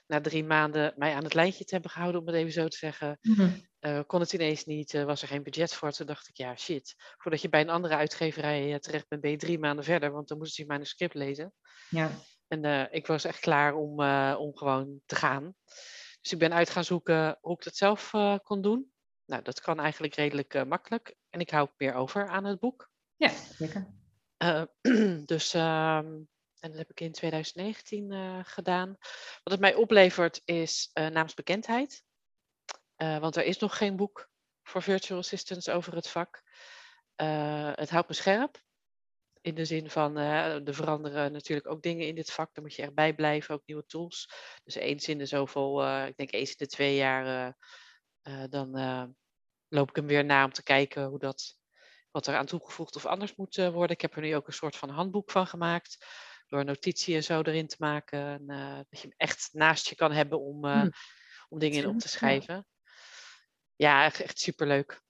na 0.08 0.22
drie 0.22 0.44
maanden 0.44 0.94
mij 0.98 1.14
aan 1.14 1.24
het 1.24 1.34
lijntje 1.34 1.64
te 1.64 1.74
hebben 1.74 1.92
gehouden, 1.92 2.22
om 2.22 2.28
het 2.28 2.36
even 2.36 2.52
zo 2.52 2.68
te 2.68 2.78
zeggen, 2.78 3.20
mm 3.22 3.70
kon 4.08 4.20
het 4.20 4.34
ineens 4.34 4.66
niet, 4.66 4.92
was 4.92 5.22
er 5.22 5.28
geen 5.28 5.44
budget 5.44 5.74
voor. 5.74 5.92
Toen 5.92 6.06
dacht 6.06 6.28
ik, 6.28 6.38
ja, 6.38 6.56
shit. 6.56 6.96
Voordat 7.18 7.42
je 7.42 7.50
bij 7.50 7.62
een 7.62 7.70
andere 7.70 7.96
uitgeverij 7.96 8.80
terecht 8.80 9.08
bent, 9.08 9.22
ben 9.22 9.32
je 9.32 9.38
drie 9.38 9.60
maanden 9.60 9.86
verder, 9.86 10.12
want 10.12 10.28
dan 10.28 10.38
moesten 10.38 10.56
ze 10.56 10.62
je 10.62 10.68
manuscript 10.68 11.14
lezen. 11.14 11.54
Ja. 11.90 12.12
En 12.48 12.92
ik 12.92 13.08
was 13.08 13.24
echt 13.24 13.40
klaar 13.40 13.74
om, 13.74 14.04
om 14.36 14.58
gewoon 14.58 15.02
te 15.06 15.16
gaan. 15.16 15.56
Dus 16.22 16.32
ik 16.32 16.40
ben 16.40 16.54
uit 16.54 16.70
gaan 16.70 16.84
zoeken 16.84 17.38
hoe 17.42 17.56
ik 17.56 17.64
dat 17.64 17.76
zelf 17.76 18.12
kon 18.44 18.62
doen. 18.62 18.92
Nou, 19.26 19.44
dat 19.44 19.62
kan 19.62 19.80
eigenlijk 19.80 20.16
redelijk 20.16 20.66
makkelijk. 20.66 21.16
En 21.30 21.40
ik 21.40 21.50
hou 21.50 21.70
meer 21.78 21.94
over 21.94 22.28
aan 22.28 22.46
het 22.46 22.60
boek. 22.60 22.90
Ja, 23.22 23.30
zeker. 23.58 23.88
dus, 25.26 25.54
um, 25.54 26.30
en 26.60 26.70
dat 26.70 26.78
heb 26.78 26.90
ik 26.90 27.00
in 27.00 27.12
2019 27.12 28.46
gedaan. 28.46 28.96
Wat 29.44 29.54
het 29.54 29.60
mij 29.60 29.76
oplevert 29.76 30.42
is 30.46 30.90
naamsbekendheid. 30.94 32.04
want 32.96 33.36
er 33.36 33.44
is 33.44 33.60
nog 33.60 33.78
geen 33.78 33.96
boek 33.96 34.30
voor 34.64 34.82
virtual 34.82 35.20
assistants 35.20 35.70
over 35.70 35.96
het 35.96 36.08
vak. 36.08 36.44
het 37.76 37.90
houdt 37.90 38.08
me 38.08 38.14
scherp. 38.14 38.64
In 39.42 39.56
de 39.56 39.66
zin 39.66 39.90
van, 39.90 40.18
er 40.18 40.74
veranderen 40.74 41.32
natuurlijk 41.32 41.68
ook 41.68 41.82
dingen 41.82 42.08
in 42.08 42.16
dit 42.16 42.32
vak. 42.32 42.54
Daar 42.54 42.64
moet 42.64 42.76
je 42.76 42.82
echt 42.82 42.94
bij 42.94 43.16
blijven, 43.16 43.56
ook 43.56 43.66
nieuwe 43.66 43.86
tools. 43.86 44.30
Dus 44.64 44.76
eens 44.76 45.08
in 45.08 45.18
de 45.18 45.26
zoveel, 45.26 46.06
ik 46.06 46.18
denk 46.18 46.32
eens 46.32 46.50
in 46.50 46.56
de 46.58 46.68
twee 46.68 46.96
jaar, 46.96 47.56
dan 48.50 48.70
loop 49.68 49.90
ik 49.90 49.96
hem 49.96 50.08
weer 50.08 50.26
na 50.26 50.46
om 50.46 50.52
te 50.52 50.64
kijken 50.64 51.06
hoe 51.06 51.20
dat, 51.20 51.61
wat 52.12 52.28
er 52.28 52.36
aan 52.36 52.45
toegevoegd 52.45 52.95
of 52.95 53.06
anders 53.06 53.36
moet 53.36 53.56
worden. 53.56 53.95
Ik 53.95 54.02
heb 54.02 54.15
er 54.15 54.21
nu 54.21 54.36
ook 54.36 54.47
een 54.47 54.54
soort 54.54 54.76
van 54.76 54.89
handboek 54.89 55.32
van 55.32 55.47
gemaakt. 55.47 56.06
Door 56.47 56.65
notitie 56.65 57.15
en 57.15 57.24
zo 57.24 57.41
erin 57.41 57.67
te 57.67 57.76
maken. 57.80 58.19
En, 58.19 58.47
dat 58.89 59.02
je 59.02 59.08
hem 59.08 59.13
echt 59.17 59.50
naast 59.52 59.88
je 59.88 59.95
kan 59.95 60.12
hebben 60.12 60.39
om, 60.39 60.65
hm. 60.65 60.89
om 61.50 61.60
dingen 61.60 61.84
in 61.84 61.89
op 61.89 62.00
te 62.00 62.10
schrijven. 62.10 62.67
Ja, 63.76 64.06
echt, 64.06 64.19
echt 64.19 64.39
superleuk. 64.39 65.02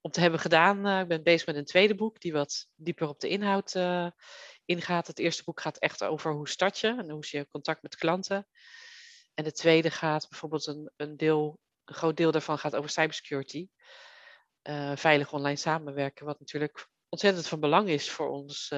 Om 0.00 0.10
te 0.10 0.20
hebben 0.20 0.40
gedaan. 0.40 1.00
Ik 1.00 1.08
ben 1.08 1.22
bezig 1.22 1.46
met 1.46 1.56
een 1.56 1.64
tweede 1.64 1.94
boek 1.94 2.20
die 2.20 2.32
wat 2.32 2.66
dieper 2.74 3.08
op 3.08 3.20
de 3.20 3.28
inhoud 3.28 3.74
ingaat. 4.64 5.06
Het 5.06 5.18
eerste 5.18 5.44
boek 5.44 5.60
gaat 5.60 5.78
echt 5.78 6.04
over 6.04 6.32
hoe 6.32 6.48
start 6.48 6.78
je 6.78 6.88
en 6.88 7.10
hoe 7.10 7.22
is 7.22 7.30
je 7.30 7.48
contact 7.48 7.82
met 7.82 7.96
klanten. 7.96 8.46
En 9.34 9.44
de 9.44 9.52
tweede 9.52 9.90
gaat 9.90 10.28
bijvoorbeeld 10.28 10.66
een, 10.66 10.92
een 10.96 11.16
deel, 11.16 11.60
een 11.84 11.94
groot 11.94 12.16
deel 12.16 12.30
daarvan 12.30 12.58
gaat 12.58 12.76
over 12.76 12.90
cybersecurity. 12.90 13.68
Uh, 14.68 14.96
veilig 14.96 15.32
online 15.32 15.56
samenwerken, 15.56 16.26
wat 16.26 16.38
natuurlijk 16.38 16.88
ontzettend 17.08 17.46
van 17.46 17.60
belang 17.60 17.88
is 17.88 18.10
voor 18.10 18.28
ons. 18.28 18.68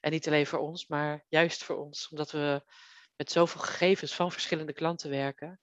en 0.00 0.10
niet 0.10 0.26
alleen 0.26 0.46
voor 0.46 0.58
ons, 0.58 0.86
maar 0.86 1.24
juist 1.28 1.64
voor 1.64 1.76
ons, 1.76 2.08
omdat 2.08 2.30
we 2.30 2.62
met 3.16 3.30
zoveel 3.30 3.60
gegevens 3.60 4.14
van 4.14 4.32
verschillende 4.32 4.72
klanten 4.72 5.10
werken 5.10 5.60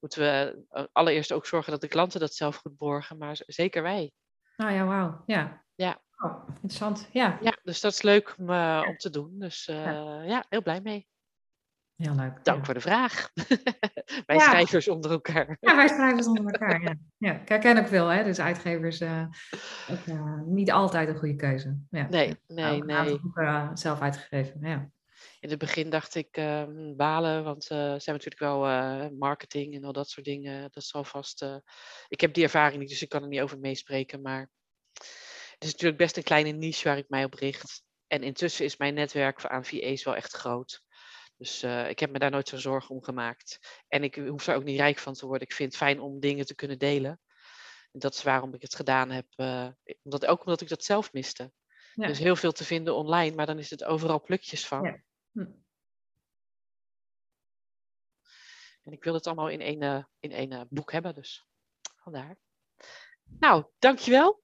moeten 0.00 0.20
we 0.20 0.64
eh, 0.70 0.84
allereerst 0.92 1.32
ook 1.32 1.46
zorgen 1.46 1.72
dat 1.72 1.80
de 1.80 1.88
klanten 1.88 2.20
dat 2.20 2.34
zelf 2.34 2.56
goed 2.56 2.76
borgen, 2.76 3.18
maar 3.18 3.38
zeker 3.46 3.82
wij. 3.82 4.12
Nou 4.56 4.72
ja, 4.72 4.84
wauw. 4.84 5.22
Ja. 5.26 5.64
Ja. 5.74 6.00
Oh, 6.16 6.48
interessant. 6.48 7.08
Ja. 7.12 7.38
ja, 7.40 7.56
dus 7.62 7.80
dat 7.80 7.92
is 7.92 8.02
leuk 8.02 8.34
om, 8.38 8.50
uh, 8.50 8.84
om 8.88 8.96
te 8.96 9.10
doen. 9.10 9.38
Dus 9.38 9.68
uh, 9.68 9.84
ja. 9.84 10.22
ja. 10.22 10.44
heel 10.48 10.62
blij 10.62 10.80
mee. 10.80 11.08
Heel 11.96 12.14
leuk. 12.14 12.44
Dank 12.44 12.58
ja. 12.58 12.64
voor 12.64 12.74
de 12.74 12.80
vraag. 12.80 13.30
wij 14.26 14.38
schrijvers 14.38 14.88
onder 14.88 15.10
elkaar. 15.10 15.56
Ja, 15.60 15.76
wij 15.76 15.88
schrijvers 15.88 16.26
onder 16.26 16.52
elkaar. 16.52 16.82
ja. 16.82 16.94
ja, 17.16 17.40
ik 17.40 17.48
herken 17.48 17.78
ook 17.78 17.88
veel, 17.88 18.06
hè? 18.06 18.24
Dus 18.24 18.40
uitgevers, 18.40 19.00
uh, 19.00 19.26
ook, 19.90 20.16
niet 20.46 20.72
altijd 20.72 21.08
een 21.08 21.16
goede 21.16 21.36
keuze. 21.36 21.78
Ja. 21.90 22.06
Nee, 22.08 22.36
nee, 22.46 22.84
nee. 22.84 23.20
Boeken, 23.20 23.70
zelf 23.74 24.00
uitgegeven. 24.00 24.60
Ja 24.60 24.90
in 25.40 25.50
het 25.50 25.58
begin 25.58 25.90
dacht 25.90 26.14
ik 26.14 26.36
uh, 26.36 26.64
balen, 26.96 27.44
want 27.44 27.62
uh, 27.62 27.78
zijn 27.78 28.16
natuurlijk 28.16 28.38
wel 28.38 28.60
marketing 29.10 29.74
en 29.74 29.84
al 29.84 29.92
dat 29.92 30.08
soort 30.08 30.26
dingen. 30.26 30.68
Dat 30.72 30.84
zal 30.84 31.04
vast. 31.04 31.46
ik 32.08 32.20
heb 32.20 32.34
die 32.34 32.44
ervaring 32.44 32.80
niet, 32.80 32.88
dus 32.88 33.02
ik 33.02 33.08
kan 33.08 33.22
er 33.22 33.28
niet 33.28 33.40
over 33.40 33.58
meespreken. 33.58 34.22
Maar 34.22 34.50
het 35.52 35.64
is 35.64 35.72
natuurlijk 35.72 35.98
best 35.98 36.16
een 36.16 36.22
kleine 36.22 36.50
niche 36.50 36.88
waar 36.88 36.98
ik 36.98 37.08
mij 37.08 37.24
op 37.24 37.34
richt. 37.34 37.84
En 38.06 38.22
intussen 38.22 38.64
is 38.64 38.76
mijn 38.76 38.94
netwerk 38.94 39.44
aan 39.44 39.64
VA's 39.64 40.04
wel 40.04 40.16
echt 40.16 40.32
groot. 40.32 40.84
Dus 41.36 41.62
ik 41.62 41.98
heb 41.98 42.10
me 42.10 42.18
daar 42.18 42.30
nooit 42.30 42.48
zo'n 42.48 42.58
zorgen 42.58 42.94
om 42.94 43.02
gemaakt. 43.02 43.82
En 43.88 44.04
ik 44.04 44.14
hoef 44.14 44.46
er 44.46 44.56
ook 44.56 44.64
niet 44.64 44.78
rijk 44.78 44.98
van 44.98 45.14
te 45.14 45.26
worden. 45.26 45.48
Ik 45.48 45.54
vind 45.54 45.68
het 45.72 45.82
fijn 45.82 46.00
om 46.00 46.20
dingen 46.20 46.46
te 46.46 46.54
kunnen 46.54 46.78
delen. 46.78 47.20
En 47.92 47.98
dat 47.98 48.14
is 48.14 48.22
waarom 48.22 48.54
ik 48.54 48.62
het 48.62 48.74
gedaan 48.74 49.10
heb. 49.10 49.26
omdat, 50.02 50.26
ook 50.26 50.40
omdat 50.40 50.60
ik 50.60 50.68
dat 50.68 50.84
zelf 50.84 51.12
miste. 51.12 51.52
Ja. 51.94 52.06
Dus 52.06 52.18
heel 52.18 52.36
veel 52.36 52.52
te 52.52 52.64
vinden 52.64 52.94
online, 52.94 53.34
maar 53.34 53.46
dan 53.46 53.58
is 53.58 53.70
het 53.70 53.84
overal 53.84 54.20
plukjes 54.20 54.66
van. 54.66 54.82
Ja. 54.82 55.02
Hm. 55.32 55.46
En 58.82 58.92
ik 58.92 59.04
wil 59.04 59.14
het 59.14 59.26
allemaal 59.26 59.48
in 59.48 59.60
één, 59.60 59.82
uh, 59.82 60.04
in 60.20 60.32
één 60.32 60.52
uh, 60.52 60.60
boek 60.68 60.92
hebben, 60.92 61.14
dus 61.14 61.46
vandaar. 61.96 62.36
Nou, 63.24 63.66
dankjewel. 63.78 64.42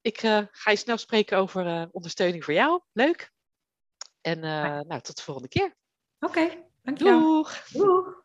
Ik 0.00 0.22
uh, 0.22 0.46
ga 0.50 0.70
je 0.70 0.76
snel 0.76 0.96
spreken 0.96 1.38
over 1.38 1.88
ondersteuning 1.90 2.44
voor 2.44 2.54
jou. 2.54 2.82
Leuk. 2.92 3.32
En 4.20 4.40
nou, 4.86 5.00
tot 5.00 5.16
de 5.16 5.22
volgende 5.22 5.48
keer. 5.48 5.76
Oké, 6.24 6.38
okay, 6.38 6.64
dankjewel. 6.82 7.20
Doeg. 7.20 7.62
Doeg. 7.72 8.22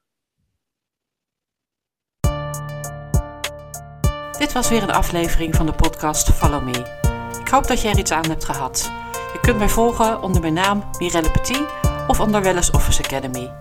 Dit 4.38 4.54
was 4.54 4.70
weer 4.70 4.84
een 4.84 4.92
aflevering 4.92 5.56
van 5.56 5.66
de 5.66 5.74
podcast 5.74 6.30
Follow 6.30 6.64
Me. 6.64 6.98
Ik 7.40 7.48
hoop 7.50 7.68
dat 7.68 7.82
je 7.82 7.90
er 7.90 7.98
iets 7.98 8.12
aan 8.12 8.30
hebt 8.30 8.46
gehad. 8.46 8.92
Je 9.34 9.40
kunt 9.42 9.58
mij 9.58 9.70
volgen 9.70 10.22
onder 10.22 10.42
mijn 10.42 10.54
naam 10.54 10.90
Mirelle 11.00 11.32
Petit 11.32 11.64
of 12.08 12.20
onder 12.20 12.42
Wellness 12.42 12.72
Office 12.72 13.04
Academy. 13.04 13.52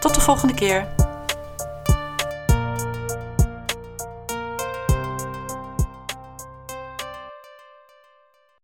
Tot 0.00 0.14
de 0.14 0.20
volgende 0.20 0.54
keer. 0.54 0.94